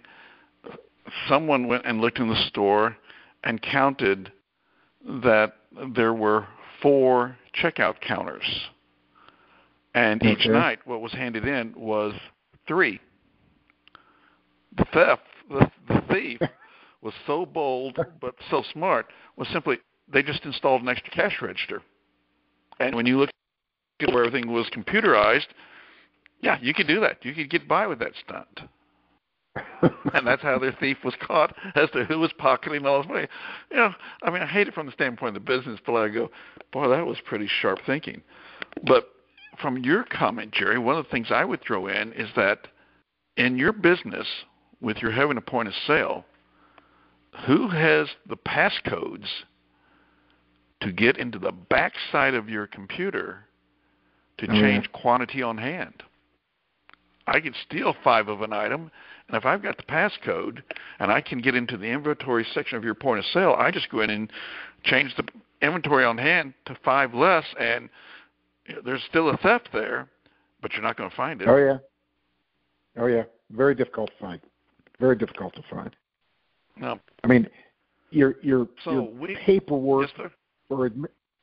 [1.28, 2.96] someone went and looked in the store
[3.44, 4.32] and counted
[5.22, 5.56] that
[5.94, 6.46] there were
[6.80, 8.44] four checkout counters.
[9.94, 10.48] And each okay.
[10.50, 12.12] night, what was handed in was
[12.66, 13.00] three.
[14.76, 16.40] The theft, the, the thief,
[17.02, 19.78] was so bold but so smart was simply
[20.12, 21.82] they just installed an extra cash register.
[22.80, 23.30] And when you look
[24.00, 25.46] at where everything was computerized,
[26.40, 27.24] yeah, you could do that.
[27.24, 28.60] You could get by with that stunt.
[30.14, 33.26] and that's how their thief was caught as to who was pocketing all his money.
[33.70, 36.08] You know, I mean, I hate it from the standpoint of the business, but I
[36.08, 36.30] go,
[36.72, 38.22] boy, that was pretty sharp thinking.
[38.84, 39.08] But
[39.60, 42.68] from your comment, Jerry, one of the things I would throw in is that
[43.36, 44.26] in your business,
[44.80, 46.24] with your having a point of sale,
[47.46, 49.26] who has the passcodes
[50.80, 53.44] to get into the backside of your computer
[54.38, 54.60] to mm-hmm.
[54.60, 56.02] change quantity on hand?
[57.26, 58.90] I can steal five of an item,
[59.28, 60.62] and if I've got the passcode
[61.00, 63.90] and I can get into the inventory section of your point of sale, I just
[63.90, 64.30] go in and
[64.84, 65.24] change the
[65.60, 67.88] inventory on hand to five less, and
[68.84, 70.08] there's still a theft there,
[70.62, 71.48] but you're not going to find it.
[71.48, 71.78] Oh yeah,
[72.98, 74.40] oh yeah, very difficult to find.
[74.98, 75.94] Very difficult to find.
[76.76, 77.48] No, I mean,
[78.10, 80.30] your your so your we, paperwork yes,
[80.68, 80.90] or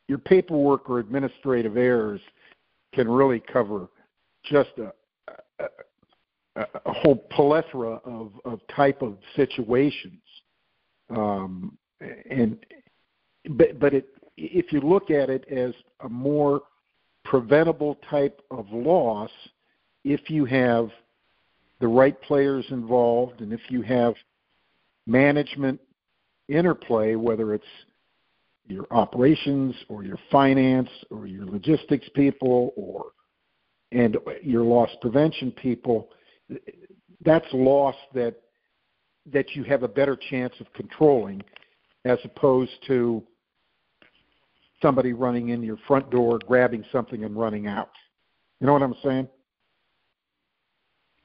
[0.08, 2.22] your paperwork or administrative errors
[2.94, 3.88] can really cover
[4.44, 4.94] just a,
[6.56, 10.22] a, a whole plethora of, of type of situations.
[11.10, 11.78] Um,
[12.30, 12.58] and
[13.52, 14.08] but but it
[14.38, 16.62] if you look at it as a more
[17.24, 19.32] preventable type of loss,
[20.04, 20.90] if you have
[21.80, 24.14] the right players involved and if you have
[25.06, 25.80] management
[26.48, 27.66] interplay, whether it's
[28.68, 33.08] your operations or your finance or your logistics people or
[33.92, 36.10] and your loss prevention people,
[37.24, 38.36] that's loss that
[39.32, 41.42] that you have a better chance of controlling
[42.06, 43.24] as opposed to
[44.84, 47.90] somebody running in your front door, grabbing something and running out.
[48.60, 49.28] You know what I'm saying?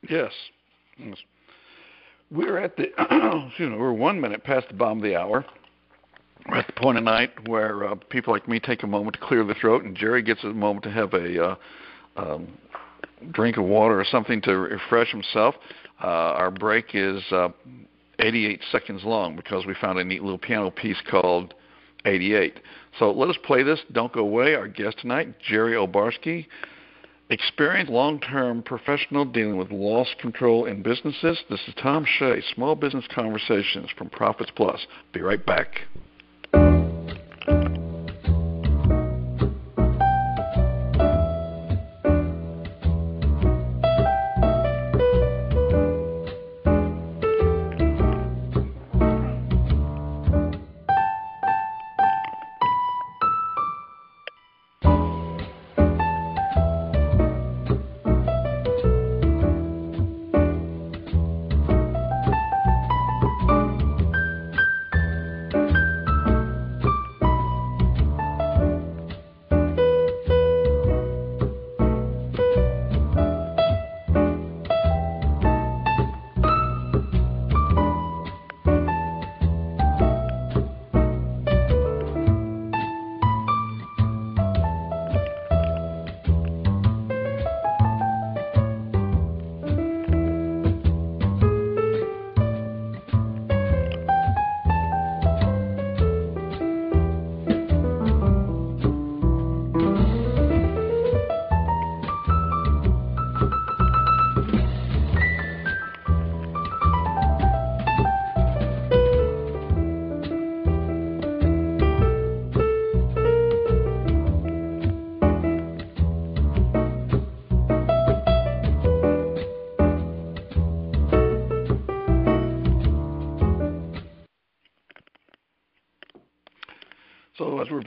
[0.08, 0.32] Yes.
[0.96, 1.18] yes.
[2.30, 2.84] We're at the
[3.48, 5.44] excuse me, we're one minute past the bottom of the hour.
[6.48, 9.20] We're at the point of night where uh, people like me take a moment to
[9.20, 11.56] clear the throat, and Jerry gets a moment to have a uh,
[12.16, 12.48] um,
[13.32, 15.56] drink of water or something to refresh himself.
[16.02, 17.48] Uh, our break is uh,
[18.18, 21.54] 88 seconds long because we found a neat little piano piece called
[22.04, 22.60] 88.
[22.98, 23.80] So let us play this.
[23.92, 24.54] Don't go away.
[24.54, 26.46] Our guest tonight, Jerry Obarski,
[27.30, 31.38] experienced long-term professional dealing with loss control in businesses.
[31.50, 34.86] This is Tom Shay, Small Business Conversations from Profits Plus.
[35.12, 35.80] Be right back.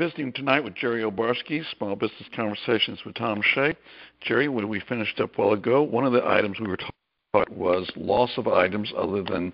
[0.01, 3.75] Visiting tonight with Jerry Obarski, Small Business Conversations with Tom Shay.
[4.21, 6.95] Jerry, when we finished up a while ago, one of the items we were talking
[7.35, 9.53] about was loss of items other than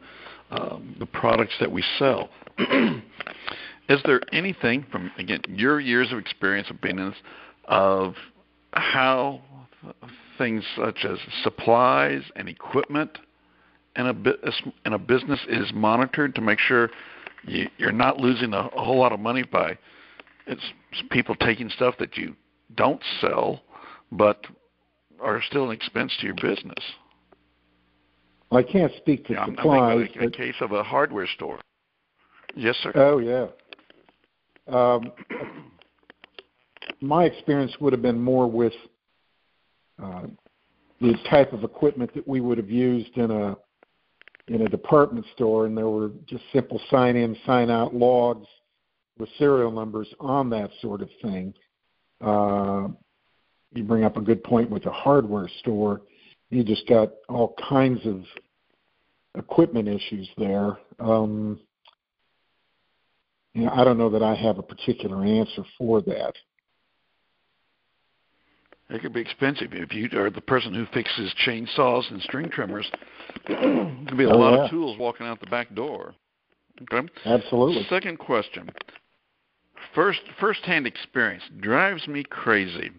[0.52, 2.30] um, the products that we sell.
[3.90, 7.18] Is there anything from, again, your years of experience of being in this,
[7.66, 8.14] of
[8.72, 9.42] how
[10.38, 13.18] things such as supplies and equipment
[13.98, 14.16] in a,
[14.86, 16.90] in a business is monitored to make sure
[17.44, 19.78] you, you're not losing a, a whole lot of money by–
[20.48, 20.62] it's
[21.12, 22.36] people taking stuff that you
[22.76, 23.62] don't sell,
[24.12, 24.46] but
[25.22, 26.84] are still an expense to your business.
[28.52, 30.10] I can't speak to yeah, supplies.
[30.16, 31.60] I'm, I'm a case of a hardware store.
[32.56, 32.92] Yes, sir.
[32.96, 33.48] Oh yeah.
[34.68, 35.12] Um,
[37.02, 38.74] my experience would have been more with
[40.02, 40.24] uh,
[41.02, 43.58] the type of equipment that we would have used in a
[44.48, 48.48] in a department store, and there were just simple sign in, sign out logs
[49.20, 51.54] with serial numbers on that sort of thing.
[52.22, 52.88] Uh,
[53.74, 56.02] you bring up a good point with a hardware store.
[56.50, 58.24] You just got all kinds of
[59.36, 60.78] equipment issues there.
[61.00, 61.60] Um,
[63.54, 66.34] you know, I don't know that I have a particular answer for that.
[68.90, 72.90] It could be expensive if you are the person who fixes chainsaws and string trimmers.
[73.48, 74.66] there could be a oh, lot yeah.
[74.66, 76.14] of tools walking out the back door.
[76.82, 77.08] Okay.
[77.26, 77.86] Absolutely.
[77.90, 78.70] Second question.
[79.98, 82.92] First, first-hand experience drives me crazy.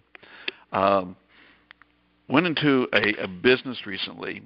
[0.72, 1.14] Um,
[2.28, 4.42] went into a, a business recently,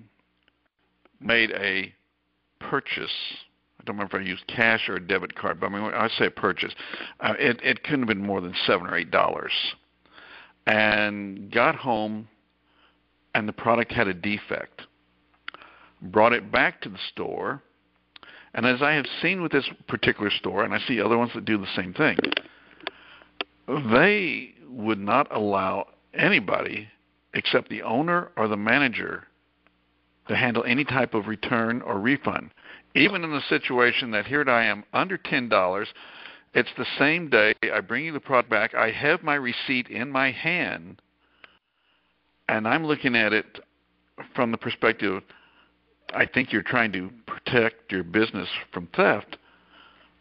[1.19, 1.95] made a
[2.61, 3.11] purchase.
[3.81, 6.11] I don't remember if I used cash or a debit card, but I mean, I
[6.19, 6.75] say purchase.
[7.21, 9.53] Uh, it, it couldn't have been more than seven or eight dollars
[10.67, 12.29] and got home
[13.35, 14.83] and the product had a defect.
[16.03, 17.63] Brought it back to the store,
[18.55, 21.45] and as I have seen with this particular store, and I see other ones that
[21.45, 22.19] do the same thing,
[23.67, 26.89] they would not allow anybody
[27.35, 29.27] except the owner or the manager
[30.29, 32.51] to handle any type of return or refund.
[32.95, 35.89] Even in the situation that here I am under ten dollars,
[36.55, 37.55] it's the same day.
[37.73, 38.75] I bring you the product back.
[38.75, 41.01] I have my receipt in my hand,
[42.49, 43.61] and I'm looking at it
[44.35, 45.23] from the perspective
[46.15, 49.37] I think you're trying to protect your business from theft.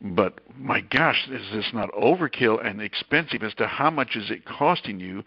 [0.02, 4.46] But my gosh, is this not overkill and expensive as to how much is it
[4.46, 5.24] costing you?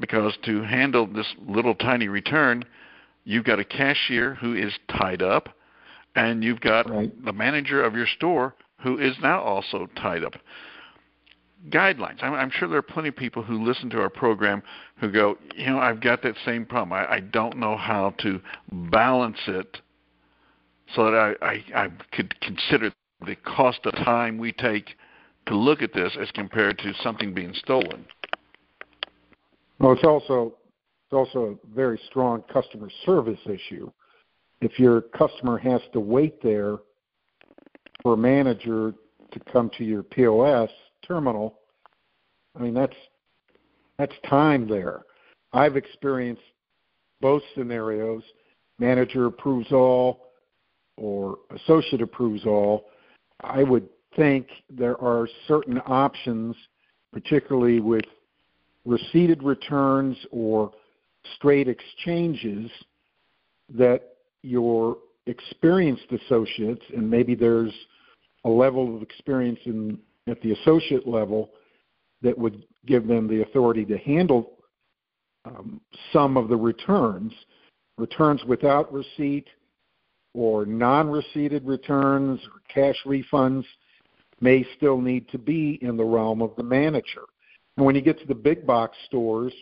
[0.00, 2.64] Because to handle this little tiny return,
[3.24, 5.50] you've got a cashier who is tied up,
[6.14, 7.24] and you've got right.
[7.24, 10.34] the manager of your store who is now also tied up.
[11.68, 12.22] Guidelines.
[12.22, 14.62] I'm, I'm, sure there are plenty of people who listen to our program
[14.98, 16.92] who go, you know, I've got that same problem.
[16.92, 18.40] I, I don't know how to
[18.70, 19.78] balance it
[20.94, 22.92] so that I, I, I could consider
[23.26, 24.96] the cost of time we take
[25.46, 28.04] to look at this as compared to something being stolen.
[29.78, 30.54] Well, it's also
[31.06, 33.90] it's also a very strong customer service issue.
[34.60, 36.78] If your customer has to wait there
[38.02, 38.94] for a manager
[39.32, 40.70] to come to your POS
[41.06, 41.60] terminal,
[42.56, 42.96] I mean that's
[43.98, 45.02] that's time there.
[45.52, 46.42] I've experienced
[47.20, 48.22] both scenarios.
[48.78, 50.25] Manager approves all
[50.96, 52.86] or associate approves all.
[53.42, 56.56] I would think there are certain options,
[57.12, 58.04] particularly with
[58.84, 60.72] receipted returns or
[61.36, 62.70] straight exchanges,
[63.74, 67.72] that your experienced associates, and maybe there's
[68.44, 71.50] a level of experience in at the associate level
[72.22, 74.52] that would give them the authority to handle
[75.44, 75.80] um,
[76.12, 77.32] some of the returns,
[77.98, 79.46] returns without receipt
[80.36, 83.64] or non-receipted returns or cash refunds
[84.40, 87.22] may still need to be in the realm of the manager.
[87.76, 89.52] And when you get to the big box stores,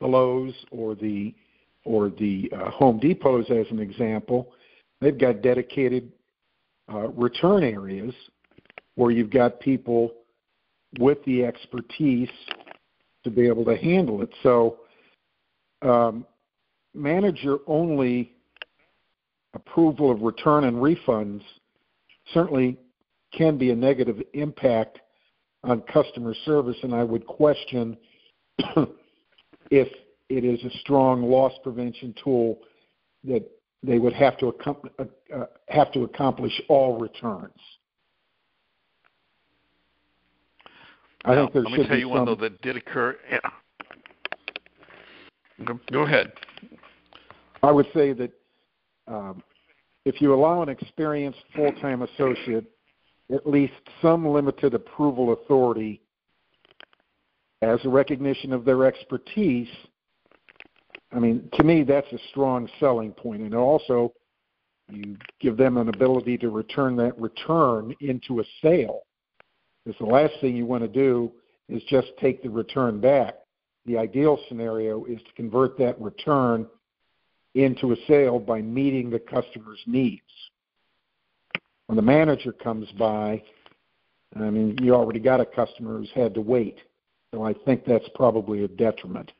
[0.00, 1.34] the Lowe's or the
[1.84, 4.52] or the uh, Home Depots as an example,
[5.00, 6.12] they've got dedicated
[6.92, 8.14] uh, return areas
[8.94, 10.12] where you've got people
[10.98, 12.28] with the expertise
[13.24, 14.30] to be able to handle it.
[14.42, 14.80] So,
[15.80, 16.26] um,
[16.94, 18.32] manager only
[19.54, 21.42] approval of return and refunds
[22.32, 22.78] certainly
[23.32, 24.98] can be a negative impact
[25.64, 27.96] on customer service, and I would question
[29.70, 29.88] if
[30.28, 32.58] it is a strong loss prevention tool
[33.24, 33.48] that
[33.82, 37.52] they would have to uh, uh, have to accomplish all returns.
[41.24, 42.10] I now, think there let me tell you some...
[42.10, 43.16] one though that did occur.
[43.30, 43.38] Yeah.
[45.92, 46.32] Go ahead.
[47.62, 48.32] I would say that
[49.12, 49.42] um,
[50.04, 52.64] if you allow an experienced full-time associate
[53.32, 56.02] at least some limited approval authority
[57.62, 59.68] as a recognition of their expertise,
[61.12, 63.42] I mean, to me, that's a strong selling point.
[63.42, 64.12] And also,
[64.90, 69.02] you give them an ability to return that return into a sale.
[69.84, 71.32] Because the last thing you want to do
[71.68, 73.34] is just take the return back.
[73.86, 76.66] The ideal scenario is to convert that return
[77.54, 80.22] into a sale by meeting the customer's needs.
[81.86, 83.42] When the manager comes by,
[84.36, 86.78] I mean, you already got a customer who's had to wait.
[87.34, 89.32] So I think that's probably a detriment.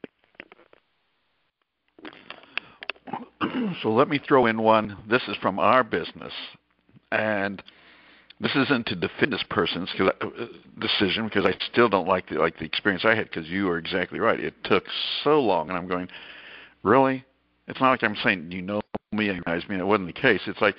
[3.82, 4.96] so let me throw in one.
[5.08, 6.32] This is from our business,
[7.10, 7.62] and
[8.40, 9.90] this isn't to defend this person's
[10.78, 13.78] decision because I still don't like the like the experience I had because you are
[13.78, 14.40] exactly right.
[14.40, 14.84] It took
[15.22, 16.08] so long, and I'm going,
[16.82, 17.24] really?
[17.68, 18.80] It's not like I'm saying you know
[19.12, 20.40] me and recognized me, it wasn't the case.
[20.46, 20.74] It's like,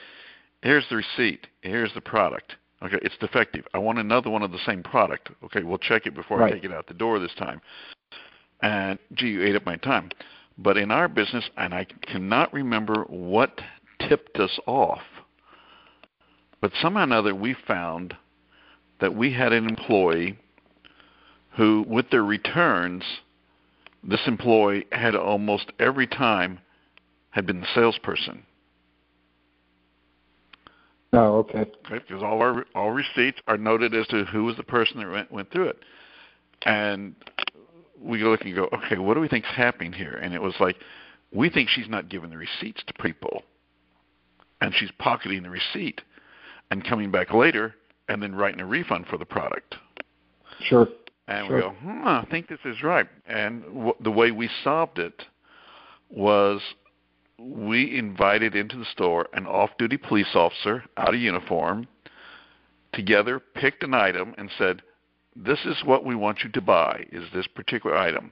[0.61, 2.55] here's the receipt, here's the product.
[2.83, 3.65] Okay, it's defective.
[3.73, 5.29] I want another one of the same product.
[5.45, 6.51] Okay, we'll check it before right.
[6.51, 7.61] I take it out the door this time.
[8.61, 10.09] And gee, you ate up my time.
[10.57, 13.61] But in our business, and I cannot remember what
[14.07, 15.01] tipped us off,
[16.59, 18.15] but somehow or another we found
[18.99, 20.37] that we had an employee
[21.55, 23.03] who, with their returns,
[24.03, 26.59] this employee had almost every time
[27.33, 28.43] had been the salesperson.
[31.11, 31.65] Oh, okay.
[31.89, 35.31] Because all our all receipts are noted as to who was the person that went
[35.31, 35.79] went through it,
[36.63, 37.15] and
[37.99, 40.19] we look and go, okay, what do we think's happening here?
[40.21, 40.75] And it was like,
[41.31, 43.43] we think she's not giving the receipts to people,
[44.61, 46.01] and she's pocketing the receipt,
[46.71, 47.75] and coming back later
[48.09, 49.75] and then writing a refund for the product.
[50.61, 50.87] Sure.
[51.27, 51.55] And sure.
[51.55, 53.07] we go, hmm, I think this is right.
[53.25, 55.23] And w- the way we solved it
[56.09, 56.61] was
[57.43, 61.87] we invited into the store an off-duty police officer out of uniform.
[62.93, 64.81] Together, picked an item and said,
[65.35, 67.05] "This is what we want you to buy.
[67.11, 68.31] Is this particular item?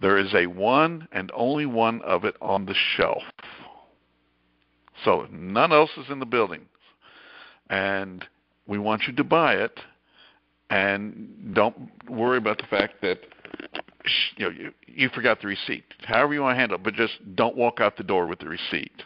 [0.00, 3.24] There is a one and only one of it on the shelf.
[5.04, 6.68] So none else is in the building,
[7.68, 8.26] and
[8.66, 9.80] we want you to buy it."
[10.70, 11.76] and don't
[12.10, 13.20] worry about the fact that
[14.36, 15.84] you know you, you forgot the receipt.
[16.02, 18.48] However you want to handle it, but just don't walk out the door with the
[18.48, 19.02] receipt.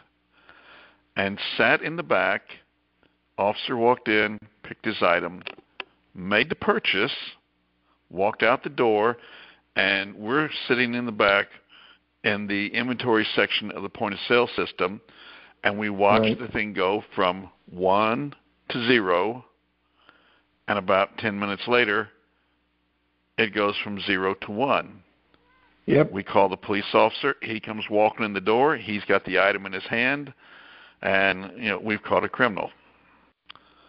[1.15, 2.43] And sat in the back.
[3.37, 5.41] Officer walked in, picked his item,
[6.13, 7.15] made the purchase,
[8.09, 9.17] walked out the door,
[9.75, 11.47] and we're sitting in the back
[12.23, 15.01] in the inventory section of the point of sale system,
[15.63, 16.39] and we watched Right.
[16.39, 18.35] the thing go from one
[18.69, 19.45] to zero
[20.67, 22.09] and about 10 minutes later,
[23.41, 25.03] it goes from zero to one.
[25.87, 26.11] Yep.
[26.11, 27.35] We call the police officer.
[27.41, 28.77] He comes walking in the door.
[28.77, 30.33] He's got the item in his hand,
[31.01, 32.69] and you know we've caught a criminal.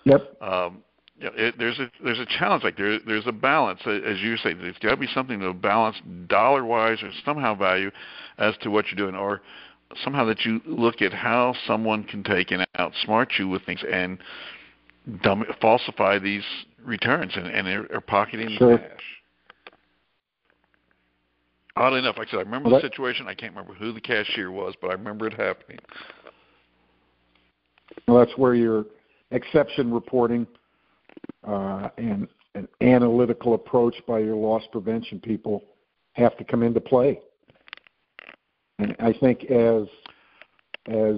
[0.05, 0.43] Yep.
[0.43, 0.83] Um,
[1.19, 4.37] you know, it, there's a there's a challenge like there there's a balance as you
[4.39, 4.55] say.
[4.55, 5.97] There's got to be something to balance
[6.27, 7.91] dollar wise or somehow value
[8.39, 9.43] as to what you're doing, or
[10.03, 14.19] somehow that you look at how someone can take and outsmart you with things and
[15.23, 16.45] dumb, falsify these
[16.85, 18.73] returns and, and are, are pocketing Sure.
[18.73, 19.22] the cash.
[21.77, 23.27] Oddly enough, like I said, I remember the situation.
[23.27, 25.79] I can't remember who the cashier was, but I remember it happening.
[28.07, 28.85] Well, that's where your
[29.31, 30.47] exception reporting
[31.47, 35.65] uh, and an analytical approach by your loss prevention people
[36.13, 37.21] have to come into play.
[38.79, 39.87] And I think as
[40.89, 41.17] as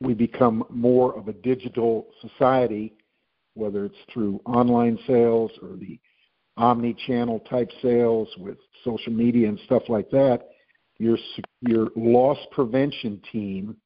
[0.00, 2.92] we become more of a digital society,
[3.54, 5.98] whether it's through online sales or the
[6.56, 10.48] omni-channel type sales with social media and stuff like that,
[10.98, 11.18] your
[11.60, 13.76] your loss prevention team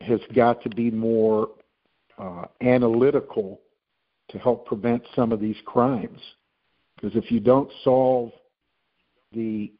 [0.00, 1.48] has got to be more
[2.18, 3.60] uh, analytical
[4.28, 6.20] to help prevent some of these crimes.
[6.96, 8.30] Because if you don't solve
[9.32, 9.72] the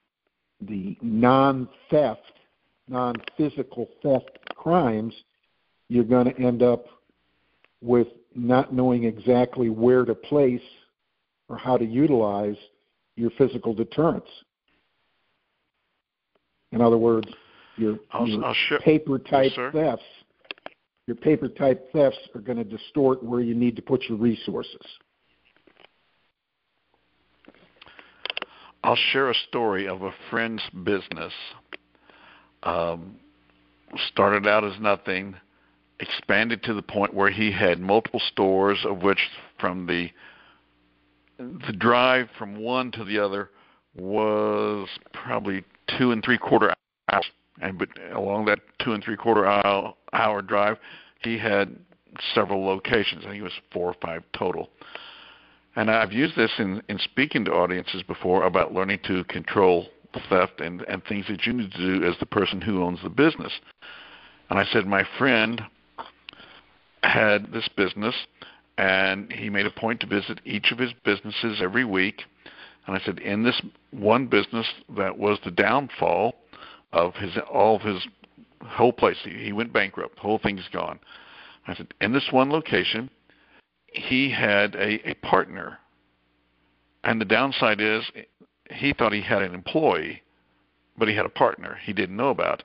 [0.60, 2.20] the non-theft,
[2.88, 5.14] non-physical theft crimes,
[5.88, 6.86] you're going to end up
[7.80, 10.62] with not knowing exactly where to place
[11.52, 12.56] or how to utilize
[13.14, 14.26] your physical deterrence.
[16.72, 17.28] In other words,
[17.76, 18.78] your, your share.
[18.78, 19.70] paper type sir.
[19.70, 20.04] thefts,
[21.06, 24.80] your paper type thefts are going to distort where you need to put your resources.
[28.82, 31.32] I'll share a story of a friend's business.
[32.62, 33.16] Um,
[34.08, 35.34] started out as nothing,
[36.00, 39.18] expanded to the point where he had multiple stores, of which
[39.60, 40.08] from the
[41.38, 43.50] the drive from one to the other
[43.94, 45.64] was probably
[45.98, 46.72] two and three quarter
[47.10, 47.26] hours,
[47.60, 50.78] and but along that two and three quarter hour, hour drive,
[51.22, 51.76] he had
[52.34, 53.24] several locations.
[53.24, 54.70] I think it was four or five total.
[55.74, 59.86] And I've used this in, in speaking to audiences before about learning to control
[60.28, 63.08] theft and, and things that you need to do as the person who owns the
[63.08, 63.52] business.
[64.50, 65.62] And I said, my friend
[67.02, 68.14] had this business,
[68.78, 72.22] and he made a point to visit each of his businesses every week.
[72.86, 73.60] And I said, in this
[73.90, 74.66] one business
[74.96, 76.34] that was the downfall
[76.92, 78.06] of his all of his
[78.66, 80.16] whole place, he, he went bankrupt.
[80.16, 80.98] The whole thing's gone.
[81.66, 83.08] I said, in this one location,
[83.86, 85.78] he had a, a partner.
[87.04, 88.04] And the downside is
[88.70, 90.22] he thought he had an employee,
[90.96, 92.62] but he had a partner he didn't know about.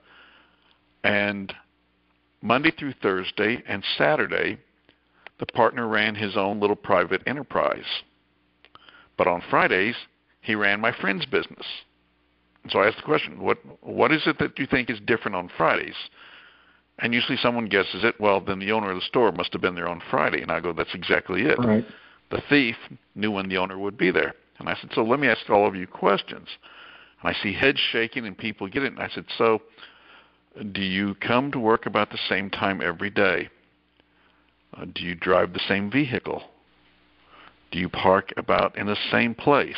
[1.03, 1.53] And
[2.41, 4.57] Monday through Thursday and Saturday,
[5.39, 8.03] the partner ran his own little private enterprise.
[9.17, 9.95] But on Fridays,
[10.41, 11.65] he ran my friend's business.
[12.69, 15.49] So I asked the question, what what is it that you think is different on
[15.57, 15.95] Fridays?
[16.99, 19.75] And usually someone guesses it, well, then the owner of the store must have been
[19.75, 20.41] there on Friday.
[20.41, 21.59] And I go, that's exactly it.
[21.59, 21.85] Right.
[22.31, 22.75] The thief
[23.15, 24.33] knew when the owner would be there.
[24.59, 26.47] And I said, so let me ask all of you questions.
[27.21, 28.93] And I see heads shaking and people get it.
[28.93, 29.61] And I said, so
[30.71, 33.49] do you come to work about the same time every day?
[34.73, 36.43] Uh, do you drive the same vehicle?
[37.71, 39.75] Do you park about in the same place?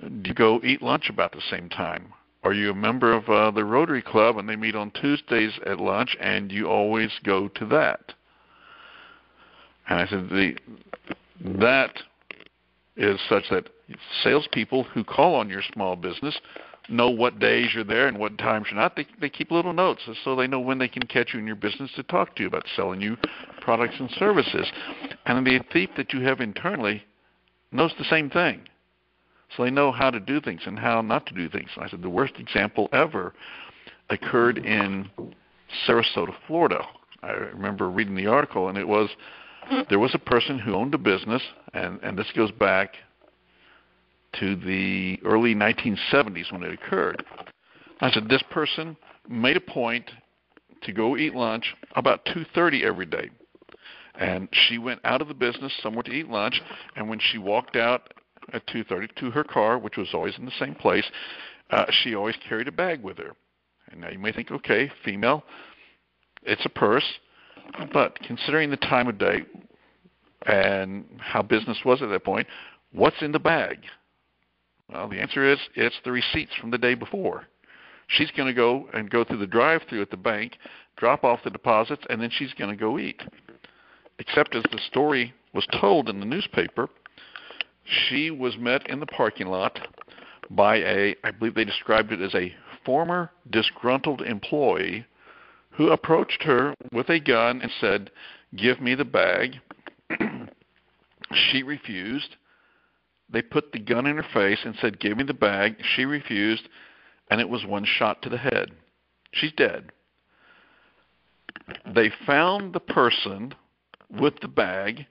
[0.00, 2.12] Do you go eat lunch about the same time?
[2.42, 5.78] Are you a member of uh, the Rotary Club and they meet on Tuesdays at
[5.78, 8.14] lunch and you always go to that?
[9.88, 10.56] And I said, the,
[11.58, 11.92] that
[12.96, 13.68] is such that
[14.22, 16.38] salespeople who call on your small business
[16.90, 18.96] know what days you're there and what times you're not.
[18.96, 21.56] They they keep little notes so they know when they can catch you in your
[21.56, 23.16] business to talk to you about selling you
[23.60, 24.70] products and services.
[25.26, 27.04] And the thief that you have internally
[27.72, 28.62] knows the same thing.
[29.56, 31.70] So they know how to do things and how not to do things.
[31.76, 33.34] I said the worst example ever
[34.08, 35.10] occurred in
[35.86, 36.84] Sarasota, Florida.
[37.22, 39.10] I remember reading the article and it was
[39.88, 41.42] there was a person who owned a business
[41.74, 42.94] and and this goes back
[44.38, 47.24] to the early 1970s when it occurred.
[48.00, 48.96] I said this person
[49.28, 50.10] made a point
[50.82, 53.30] to go eat lunch about 2:30 every day.
[54.14, 56.60] And she went out of the business somewhere to eat lunch,
[56.96, 58.12] and when she walked out
[58.52, 61.08] at 2:30 to her car, which was always in the same place,
[61.70, 63.34] uh, she always carried a bag with her.
[63.90, 65.44] And now you may think, okay, female,
[66.42, 67.18] it's a purse,
[67.92, 69.44] but considering the time of day
[70.46, 72.46] and how business was at that point,
[72.92, 73.78] what's in the bag?
[74.92, 77.46] Well, the answer is it's the receipts from the day before.
[78.08, 80.58] She's going to go and go through the drive-through at the bank,
[80.96, 83.22] drop off the deposits, and then she's going to go eat.
[84.18, 86.88] Except as the story was told in the newspaper,
[87.84, 89.78] she was met in the parking lot
[90.50, 92.52] by a, I believe they described it as a
[92.84, 95.06] former disgruntled employee
[95.70, 98.10] who approached her with a gun and said,
[98.56, 99.60] Give me the bag.
[101.32, 102.36] she refused.
[103.32, 105.76] They put the gun in her face and said, Give me the bag.
[105.94, 106.68] She refused,
[107.30, 108.72] and it was one shot to the head.
[109.32, 109.92] She's dead.
[111.94, 113.54] They found the person
[114.10, 115.06] with the bag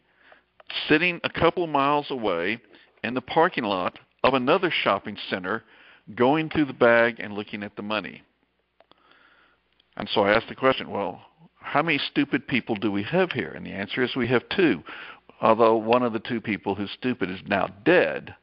[0.87, 2.59] sitting a couple miles away
[3.03, 5.63] in the parking lot of another shopping center,
[6.15, 8.23] going through the bag and looking at the money.
[9.95, 11.21] And so I asked the question, well,
[11.61, 13.51] how many stupid people do we have here?
[13.55, 14.83] And the answer is we have two
[15.41, 18.35] although one of the two people who's stupid is now dead,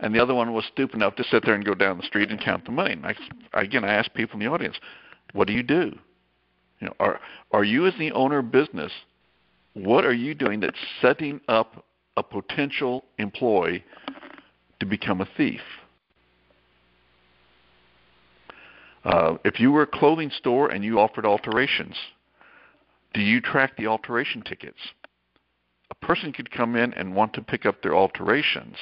[0.00, 2.30] and the other one was stupid enough to sit there and go down the street
[2.30, 2.92] and count the money.
[2.92, 3.14] And I,
[3.54, 4.76] again, I ask people in the audience,
[5.32, 5.98] what do you do?
[6.80, 7.20] You know, are
[7.50, 8.92] are you as the owner of business,
[9.74, 11.84] what are you doing that's setting up
[12.16, 13.84] a potential employee
[14.80, 15.60] to become a thief?
[19.04, 21.96] Uh, if you were a clothing store and you offered alterations,
[23.14, 24.78] do you track the alteration tickets?
[25.90, 28.76] A person could come in and want to pick up their alterations,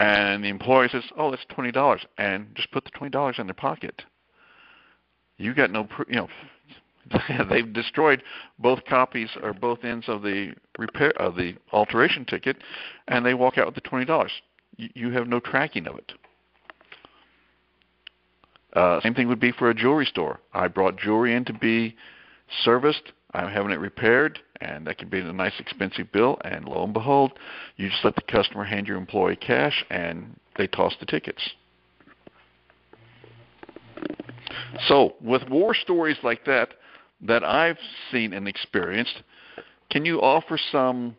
[0.00, 3.46] and the employer says, "Oh, that's twenty dollars," and just put the twenty dollars in
[3.46, 4.04] their pocket.
[5.36, 6.28] You got no, you know,
[7.50, 8.22] they've destroyed
[8.58, 12.56] both copies or both ends of the repair of the alteration ticket,
[13.06, 14.32] and they walk out with the twenty dollars.
[14.76, 16.12] You, you have no tracking of it.
[18.74, 20.40] Uh, same thing would be for a jewelry store.
[20.52, 21.96] I brought jewelry in to be
[22.64, 23.12] serviced.
[23.32, 26.38] I'm having it repaired and that can be a nice expensive bill.
[26.44, 27.32] And lo and behold,
[27.76, 31.42] you just let the customer hand your employee cash, and they toss the tickets.
[34.86, 36.74] So, with war stories like that
[37.22, 37.78] that I've
[38.12, 39.22] seen and experienced,
[39.90, 41.16] can you offer some?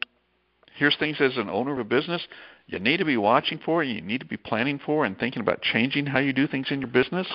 [0.75, 2.21] Here's things as an owner of a business
[2.69, 5.61] you need to be watching for, you need to be planning for, and thinking about
[5.63, 7.25] changing how you do things in your business.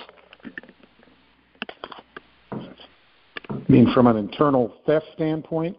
[2.53, 5.77] I mean, from an internal theft standpoint?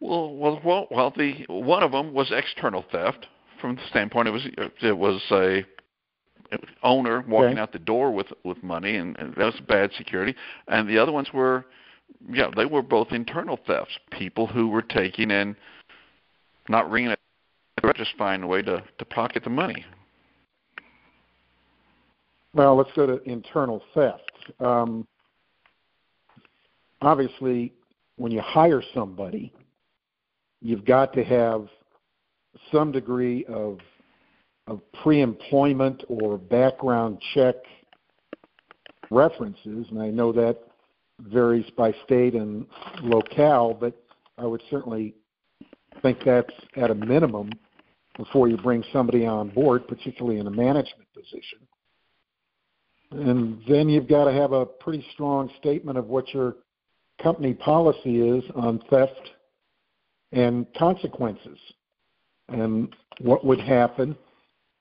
[0.00, 1.12] Well, well, well, well.
[1.16, 3.26] The one of them was external theft.
[3.60, 4.46] From the standpoint, it was
[4.82, 5.64] it was a
[6.82, 7.60] owner walking okay.
[7.60, 10.34] out the door with with money, and, and that was bad security.
[10.68, 11.64] And the other ones were,
[12.30, 13.98] yeah, they were both internal thefts.
[14.12, 15.56] People who were taking and
[16.68, 17.18] not ringing it,
[17.96, 19.84] just find a way to to pocket the money.
[22.54, 24.32] Well, let's go to internal theft.
[24.60, 25.06] Um,
[27.02, 27.72] obviously,
[28.16, 29.52] when you hire somebody,
[30.60, 31.68] you've got to have
[32.72, 33.78] some degree of
[34.66, 37.54] of pre-employment or background check
[39.10, 40.58] references, and I know that
[41.20, 42.66] varies by state and
[43.00, 43.94] locale, but
[44.36, 45.14] I would certainly
[46.02, 47.50] think that's at a minimum
[48.16, 51.60] before you bring somebody on board, particularly in a management position.
[53.10, 56.56] and then you've got to have a pretty strong statement of what your
[57.22, 59.30] company policy is on theft
[60.32, 61.58] and consequences
[62.48, 64.16] and what would happen.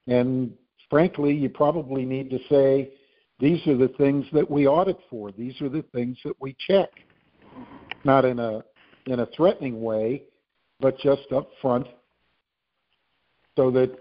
[0.08, 0.54] And
[0.90, 2.92] frankly, you probably need to say,
[3.40, 5.32] these are the things that we audit for.
[5.32, 6.90] These are the things that we check.
[8.04, 8.64] Not in a
[9.06, 10.24] in a threatening way,
[10.80, 11.88] but just up front
[13.56, 13.98] so that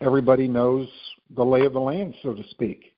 [0.00, 0.88] everybody knows
[1.36, 2.92] the lay of the land, so to speak.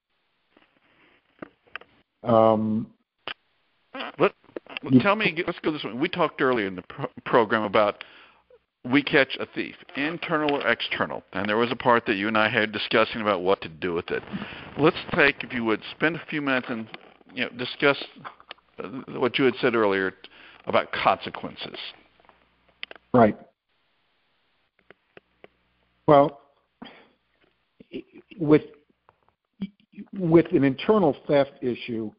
[2.22, 2.88] Um,
[5.00, 5.92] Tell me, let's go this way.
[5.92, 8.02] We talked earlier in the pro- program about
[8.84, 12.36] we catch a thief, internal or external, and there was a part that you and
[12.36, 14.22] I had discussing about what to do with it.
[14.76, 16.88] Let's take, if you would, spend a few minutes and
[17.32, 18.02] you know discuss
[18.82, 20.14] uh, what you had said earlier
[20.66, 21.78] about consequences.
[23.14, 23.38] Right.
[26.06, 26.40] Well,
[28.38, 28.62] with
[30.18, 32.10] with an internal theft issue,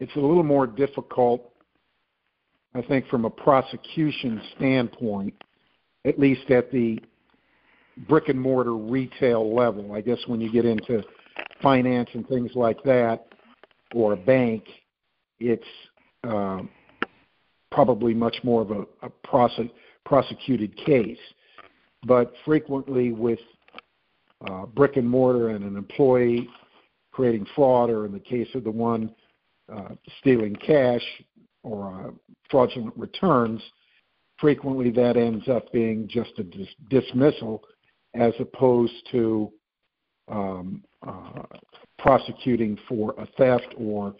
[0.00, 1.49] it's a little more difficult,
[2.74, 5.34] I think, from a prosecution standpoint,
[6.04, 7.00] at least at the
[8.08, 9.92] brick and mortar retail level.
[9.92, 11.02] I guess when you get into
[11.60, 13.26] finance and things like that,
[13.94, 14.64] or a bank,
[15.40, 15.62] it's
[16.24, 16.60] uh,
[17.72, 19.72] probably much more of a, a prosec-
[20.04, 21.18] prosecuted case.
[22.06, 23.40] But frequently with
[24.48, 26.48] uh, brick and mortar and an employee
[27.12, 29.14] creating fraud, or in the case of the one
[29.70, 29.90] uh,
[30.20, 31.02] stealing cash
[31.62, 32.10] or uh,
[32.50, 33.62] fraudulent returns,
[34.38, 37.62] frequently that ends up being just a dis- dismissal
[38.14, 39.52] as opposed to
[40.28, 41.42] um, uh,
[41.98, 44.14] prosecuting for a theft or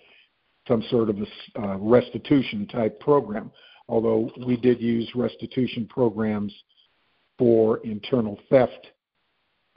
[0.68, 3.50] some sort of a uh, restitution type program.
[3.88, 6.54] Although we did use restitution programs
[7.38, 8.86] for internal theft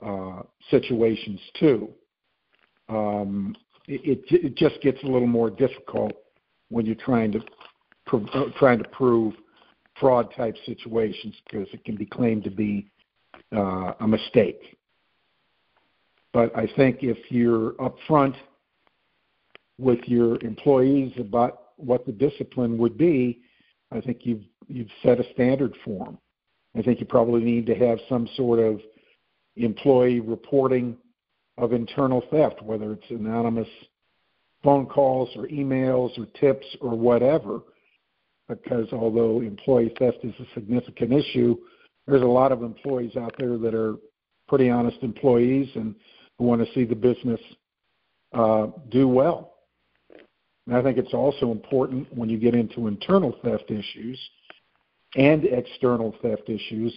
[0.04, 1.88] uh, situations too.
[2.88, 3.56] Um,
[3.88, 6.12] it, it, it, just gets a little more difficult
[6.74, 7.40] when you're trying to
[8.12, 9.32] uh, trying to prove
[10.00, 12.90] fraud type situations because it can be claimed to be
[13.54, 14.76] uh, a mistake.
[16.32, 18.34] But I think if you're upfront
[19.78, 23.40] with your employees about what the discipline would be,
[23.92, 26.18] I think you've you've set a standard for them.
[26.76, 28.80] I think you probably need to have some sort of
[29.56, 30.96] employee reporting
[31.56, 33.68] of internal theft, whether it's anonymous
[34.64, 37.60] phone calls or emails or tips or whatever.
[38.48, 41.56] Because although employee theft is a significant issue,
[42.06, 43.94] there's a lot of employees out there that are
[44.48, 45.94] pretty honest employees and
[46.38, 47.40] who want to see the business
[48.34, 49.54] uh, do well.
[50.66, 54.18] And I think it's also important when you get into internal theft issues
[55.16, 56.92] and external theft issues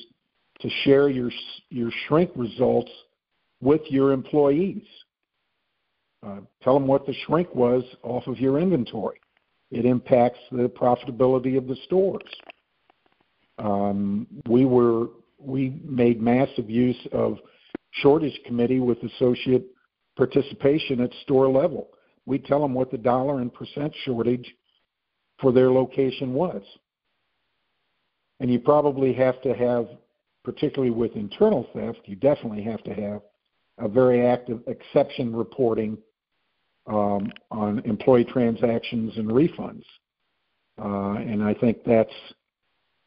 [0.62, 1.30] to share your
[1.70, 2.92] your shrink results
[3.62, 4.84] with your employees.
[6.26, 9.20] Uh, tell them what the shrink was off of your inventory.
[9.72, 12.30] It impacts the profitability of the stores.
[13.60, 15.08] Um, we were
[15.40, 17.38] we made massive use of
[17.92, 19.66] shortage committee with associate
[20.16, 21.90] participation at store level.
[22.26, 24.52] We tell them what the dollar and percent shortage
[25.40, 26.64] for their location was.
[28.40, 29.88] And you probably have to have
[30.48, 33.22] particularly with internal theft, you definitely have to have
[33.80, 35.98] a very active exception reporting
[36.88, 39.84] um, on employee transactions and refunds.
[40.80, 42.14] Uh, and I think that's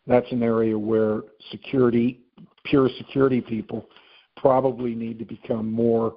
[0.06, 2.20] that's an area where security,
[2.64, 3.86] pure security people,
[4.36, 6.16] probably need to become more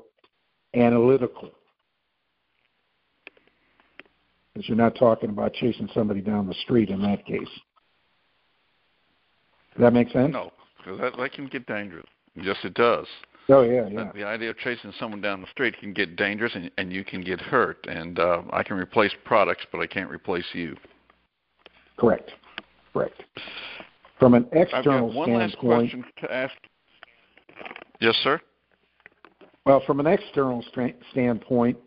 [0.73, 1.51] analytical.
[4.53, 7.41] Because you're not talking about chasing somebody down the street in that case.
[9.73, 10.31] Does that make sense?
[10.31, 10.51] No
[10.83, 12.05] because that, that can get dangerous.
[12.35, 13.05] Yes, it does.
[13.49, 14.11] Oh yeah, yeah.
[14.13, 17.21] The idea of chasing someone down the street can get dangerous, and, and you can
[17.21, 17.85] get hurt.
[17.87, 20.75] And uh, I can replace products, but I can't replace you.
[21.97, 22.31] Correct.
[22.93, 23.21] Correct.
[24.19, 26.53] From an external I've got one standpoint, last question to ask.
[27.99, 28.39] Yes, sir.
[29.65, 30.63] Well, from an external
[31.11, 31.77] standpoint,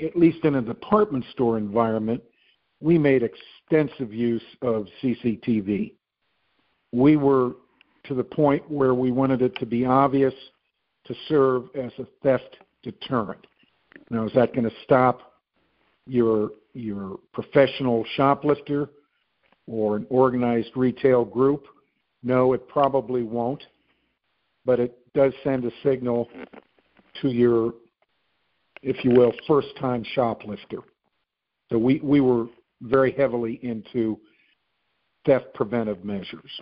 [0.00, 2.22] at least in a department store environment,
[2.80, 5.92] we made extensive use of CCTV
[6.92, 7.52] we were
[8.08, 10.34] to the point where we wanted it to be obvious
[11.04, 13.46] to serve as a theft deterrent.
[14.10, 15.32] Now, is that going to stop
[16.06, 18.88] your your professional shoplifter
[19.66, 21.66] or an organized retail group?
[22.22, 23.62] No, it probably won't,
[24.64, 26.28] but it does send a signal
[27.20, 27.74] to your,
[28.82, 30.78] if you will, first-time shoplifter.
[31.70, 32.46] So we we were
[32.82, 34.18] very heavily into
[35.26, 36.60] theft preventive measures.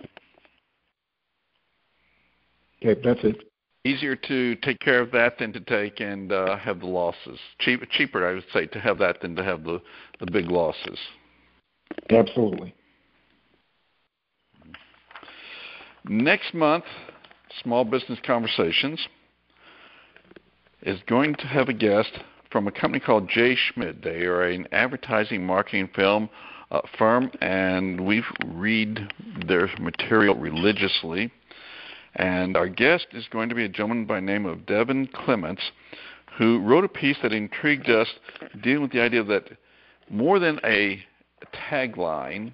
[2.83, 3.43] Okay, that's it.
[3.85, 7.39] easier to take care of that than to take and uh, have the losses.
[7.59, 9.81] Cheap, cheaper, I would say, to have that than to have the
[10.19, 10.99] the big losses.
[12.09, 12.75] Absolutely.
[16.09, 16.85] Next month,
[17.63, 19.07] Small Business Conversations
[20.81, 22.11] is going to have a guest
[22.51, 23.55] from a company called J.
[23.55, 24.03] Schmidt.
[24.03, 26.29] They are an advertising marketing film
[26.71, 29.11] uh, firm, and we read
[29.47, 31.31] their material religiously.
[32.17, 35.61] And our guest is going to be a gentleman by name of Devin Clements,
[36.37, 38.07] who wrote a piece that intrigued us,
[38.61, 39.49] dealing with the idea that
[40.09, 41.03] more than a
[41.69, 42.53] tagline,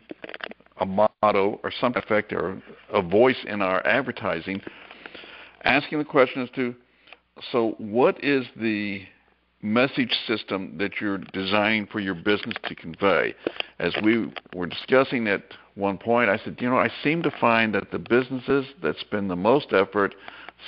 [0.78, 2.61] a motto, or some effect, or
[2.91, 4.61] a voice in our advertising,
[5.64, 6.76] asking the question as to
[7.51, 9.01] so what is the
[9.61, 13.34] message system that you're designing for your business to convey?
[13.80, 15.43] As we were discussing at
[15.76, 19.30] one point, I said, you know, I seem to find that the businesses that spend
[19.30, 20.13] the most effort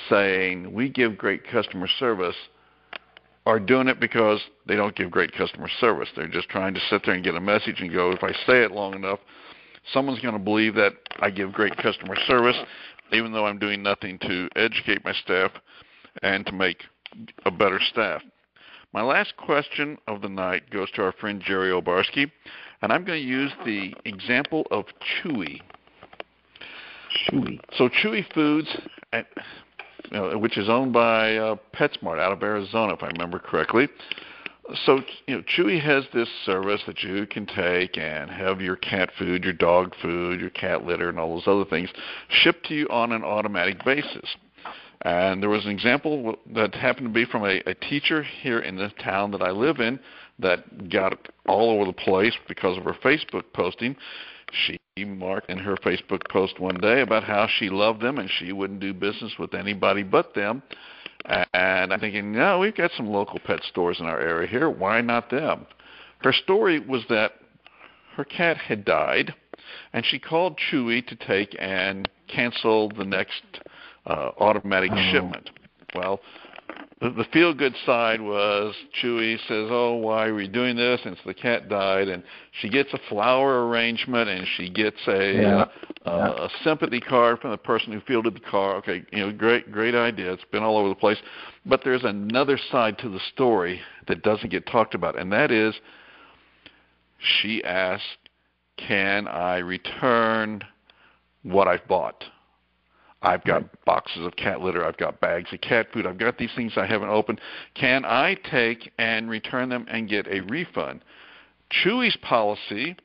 [0.09, 2.35] saying we give great customer service
[3.45, 6.09] are doing it because they don't give great customer service.
[6.15, 8.63] They're just trying to sit there and get a message and go, if I say
[8.63, 9.19] it long enough,
[9.93, 12.57] someone's going to believe that I give great customer service,
[13.13, 15.51] even though I'm doing nothing to educate my staff
[16.23, 16.83] and to make
[17.45, 18.23] a better staff.
[18.93, 22.31] My last question of the night goes to our friend Jerry Obarski,
[22.81, 24.85] and I'm going to use the example of
[25.23, 25.61] Chewy.
[27.29, 27.59] Chewy.
[27.77, 28.67] So Chewy Foods,
[29.13, 29.21] uh,
[30.11, 33.87] you know, which is owned by uh, PetSmart out of Arizona, if I remember correctly.
[34.85, 39.11] So you know, Chewy has this service that you can take and have your cat
[39.17, 41.89] food, your dog food, your cat litter, and all those other things
[42.29, 44.35] shipped to you on an automatic basis.
[45.03, 48.75] And there was an example that happened to be from a, a teacher here in
[48.75, 49.99] the town that I live in
[50.39, 51.17] that got
[51.47, 53.95] all over the place because of her Facebook posting.
[54.51, 58.51] She marked in her Facebook post one day about how she loved them and she
[58.51, 60.63] wouldn't do business with anybody but them.
[61.53, 64.69] And I'm thinking, no, we've got some local pet stores in our area here.
[64.69, 65.65] Why not them?
[66.19, 67.33] Her story was that
[68.15, 69.33] her cat had died,
[69.91, 73.43] and she called Chewy to take and cancel the next
[74.05, 75.11] uh, automatic oh.
[75.11, 75.49] shipment.
[75.93, 76.19] Well,
[77.05, 81.15] the, the feel good side was Chewy says, "Oh, why are we doing this?" And
[81.15, 82.23] so the cat died, and
[82.61, 85.65] she gets a flower arrangement, and she gets a yeah.
[86.05, 86.45] Uh, yeah.
[86.45, 88.75] a sympathy card from the person who fielded the car.
[88.77, 90.33] Okay, you know, great great idea.
[90.33, 91.17] It's been all over the place,
[91.65, 95.75] but there's another side to the story that doesn't get talked about, and that is
[97.19, 98.29] she asked,
[98.77, 100.63] "Can I return
[101.43, 102.23] what I've bought?"
[103.25, 104.85] I've got boxes of cat litter.
[104.85, 106.05] I've got bags of cat food.
[106.05, 107.41] I've got these things I haven't opened.
[107.73, 111.01] Can I take and return them and get a refund?
[111.71, 112.95] Chewy's policy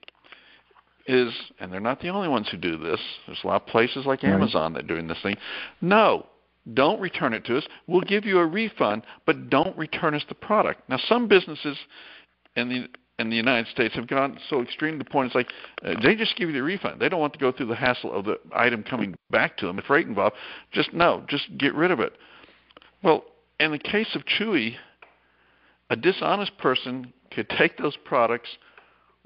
[1.07, 3.01] is, and they're not the only ones who do this.
[3.27, 5.37] There's a lot of places like Amazon that are doing this thing.
[5.81, 6.27] No,
[6.75, 7.65] don't return it to us.
[7.87, 10.89] We'll give you a refund, but don't return us the product.
[10.89, 11.79] Now, some businesses
[12.57, 12.89] in the
[13.21, 15.49] in the United States have gone so extreme to the point it's like
[15.85, 17.01] uh, they just give you the refund.
[17.01, 19.79] They don't want to go through the hassle of the item coming back to them.
[19.79, 20.37] If freight involved,
[20.73, 22.15] just no, just get rid of it.
[23.03, 23.25] Well,
[23.61, 24.77] in the case of Chewy,
[25.91, 28.49] a dishonest person could take those products,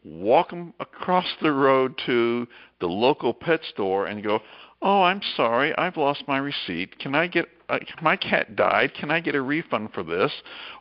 [0.03, 2.47] walk them across the road to
[2.81, 4.41] the local pet store, and go,
[4.83, 6.99] "Oh, I'm sorry, I've lost my receipt.
[6.99, 7.49] Can I get
[8.03, 8.93] my cat died.
[8.95, 10.33] Can I get a refund for this?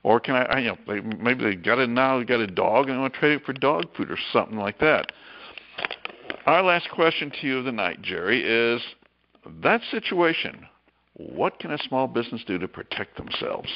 [0.04, 2.98] Or can I, I you know, maybe they got it now, got a dog, and
[2.98, 5.12] they want to trade it for dog food or something like that.
[6.46, 8.82] Our last question to you of the night, Jerry, is
[9.62, 10.66] that situation.
[11.16, 13.70] What can a small business do to protect themselves?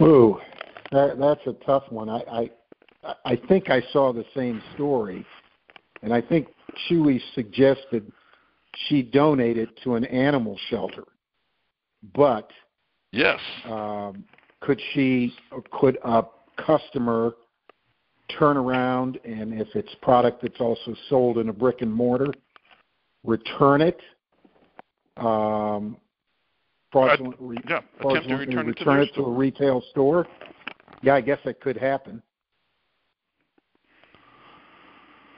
[0.00, 0.40] Ooh,
[0.90, 2.08] that, that's a tough one.
[2.10, 2.50] I, I
[3.24, 5.26] I think I saw the same story,
[6.02, 6.48] and I think
[6.88, 8.10] Chewy suggested
[8.88, 11.04] she donated to an animal shelter.
[12.14, 12.50] But
[13.12, 14.24] yes, um,
[14.60, 15.34] could she
[15.70, 16.24] could a
[16.56, 17.34] customer
[18.38, 22.32] turn around and if it's product that's also sold in a brick and mortar,
[23.24, 24.00] return it?
[25.16, 25.96] Um,
[26.90, 30.26] fraudulently, uh, yeah, fraudulently return, return it, to, it to a retail store.
[31.02, 32.22] Yeah, I guess that could happen.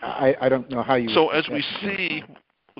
[0.02, 1.08] I, I don't know how you.
[1.10, 2.22] So as we see,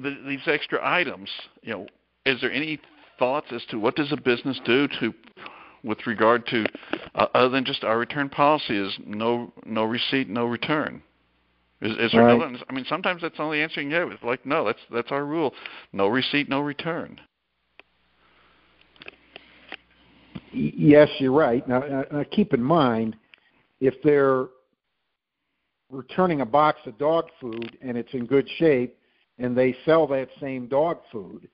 [0.01, 1.31] the, these extra items,
[1.63, 1.87] you know,
[2.25, 2.79] is there any
[3.19, 5.15] thoughts as to what does a business do to
[5.83, 6.67] with regard to
[7.15, 11.03] uh, other than just our return policy is no no receipt, no return.
[11.81, 12.53] Is, is there right.
[12.53, 12.59] no?
[12.69, 14.03] I mean, sometimes that's the only answer you get.
[14.09, 15.55] It's like, no, that's that's our rule:
[15.93, 17.21] no receipt, no return.
[20.53, 21.67] Yes, you're right.
[21.69, 23.15] Now, now keep in mind,
[23.81, 24.47] if they're
[25.91, 28.97] returning a box of dog food and it's in good shape,
[29.39, 31.49] and they sell that same dog food,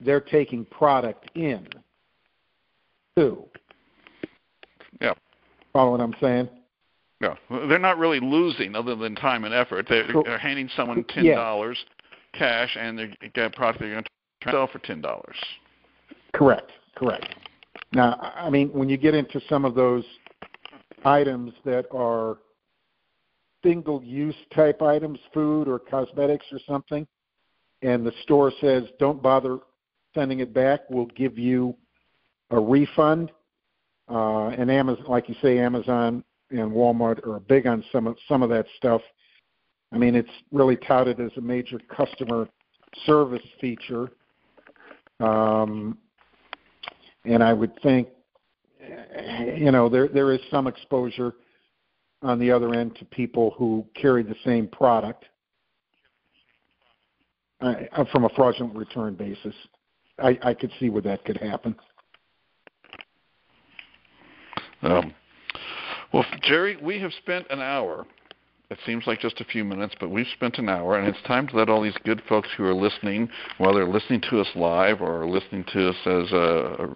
[0.00, 1.68] they're taking product in
[3.16, 3.44] too.
[5.00, 5.14] Yeah.
[5.72, 6.48] Follow what I'm saying?
[7.20, 9.86] Yeah, they're not really losing other than time and effort.
[9.88, 11.78] They're, they're handing someone ten dollars
[12.32, 12.38] yeah.
[12.38, 15.36] cash, and they get a product they're going to sell for ten dollars.
[16.32, 16.72] Correct.
[16.96, 17.34] Correct.
[17.92, 20.04] Now, I mean, when you get into some of those
[21.04, 22.38] items that are
[23.62, 27.06] single-use type items, food or cosmetics or something,
[27.82, 29.58] and the store says, "Don't bother
[30.14, 30.80] sending it back.
[30.90, 31.76] We'll give you
[32.50, 33.32] a refund."
[34.08, 38.42] Uh, and Amazon, like you say, Amazon and Walmart are big on some of some
[38.42, 39.02] of that stuff.
[39.92, 42.48] I mean, it's really touted as a major customer
[43.06, 44.10] service feature,
[45.20, 45.98] um,
[47.24, 48.08] and I would think,
[49.56, 51.34] you know, there there is some exposure
[52.22, 55.24] on the other end to people who carry the same product
[57.60, 57.74] uh,
[58.12, 59.54] from a fraudulent return basis.
[60.18, 61.74] I, I could see where that could happen.
[64.82, 65.14] Um,
[66.12, 68.06] well, Jerry, we have spent an hour.
[68.70, 71.48] It seems like just a few minutes, but we've spent an hour, and it's time
[71.48, 75.02] to let all these good folks who are listening, whether they're listening to us live
[75.02, 76.94] or listening to us as a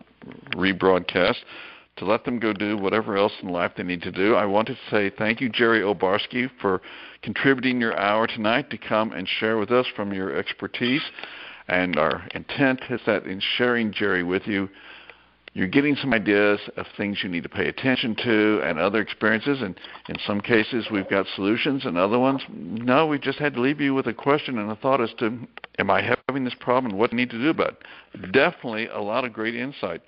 [0.54, 1.38] rebroadcast,
[1.96, 4.34] to let them go do whatever else in life they need to do.
[4.34, 6.82] I want to say thank you, Jerry Obarski, for
[7.22, 11.02] contributing your hour tonight to come and share with us from your expertise.
[11.68, 14.68] And our intent is that in sharing Jerry with you,
[15.54, 19.62] you're getting some ideas of things you need to pay attention to and other experiences.
[19.62, 19.78] And
[20.08, 23.80] in some cases, we've got solutions, and other ones, no, we just had to leave
[23.80, 25.38] you with a question and a thought as to,
[25.78, 27.76] am I having this problem and what do I need to do about
[28.14, 28.32] it?
[28.32, 30.02] Definitely a lot of great insight.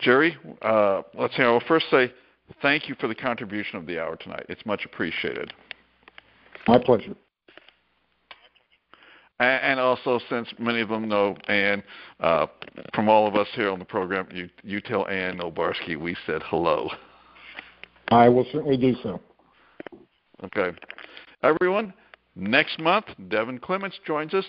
[0.00, 2.12] Jerry, uh, let's say I will first say
[2.62, 4.46] thank you for the contribution of the hour tonight.
[4.48, 5.52] It's much appreciated.
[6.66, 7.14] My pleasure.
[9.38, 11.82] And also, since many of them know Ann,
[12.20, 12.46] uh,
[12.94, 16.42] from all of us here on the program, you, you tell Ann Obarski we said
[16.46, 16.88] hello.
[18.08, 19.20] I will certainly do so.
[20.44, 20.76] Okay.
[21.42, 21.92] Everyone,
[22.34, 24.44] next month, Devin Clements joins us.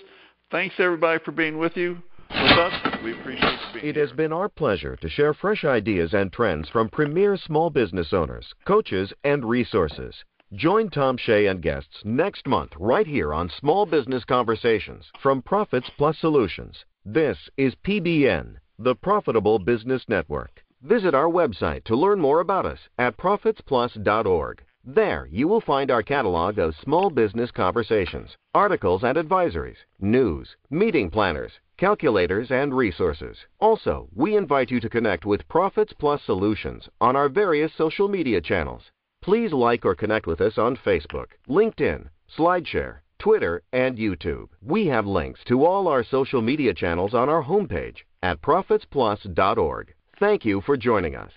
[0.50, 1.98] Thanks, everybody, for being with you.
[2.40, 4.06] With us, we appreciate you being It here.
[4.06, 8.54] has been our pleasure to share fresh ideas and trends from premier small business owners,
[8.64, 10.14] coaches, and resources.
[10.54, 15.90] Join Tom Shay and guests next month right here on Small Business Conversations from Profits
[15.96, 16.84] Plus Solutions.
[17.04, 20.62] This is PBN, the Profitable Business Network.
[20.82, 24.62] Visit our website to learn more about us at profitsplus.org.
[24.84, 31.10] There, you will find our catalog of small business conversations, articles and advisories, news, meeting
[31.10, 33.38] planners, calculators, and resources.
[33.60, 38.40] Also, we invite you to connect with Profits Plus Solutions on our various social media
[38.40, 38.90] channels.
[39.22, 44.48] Please like or connect with us on Facebook, LinkedIn, SlideShare, Twitter, and YouTube.
[44.60, 49.94] We have links to all our social media channels on our homepage at profitsplus.org.
[50.18, 51.32] Thank you for joining us.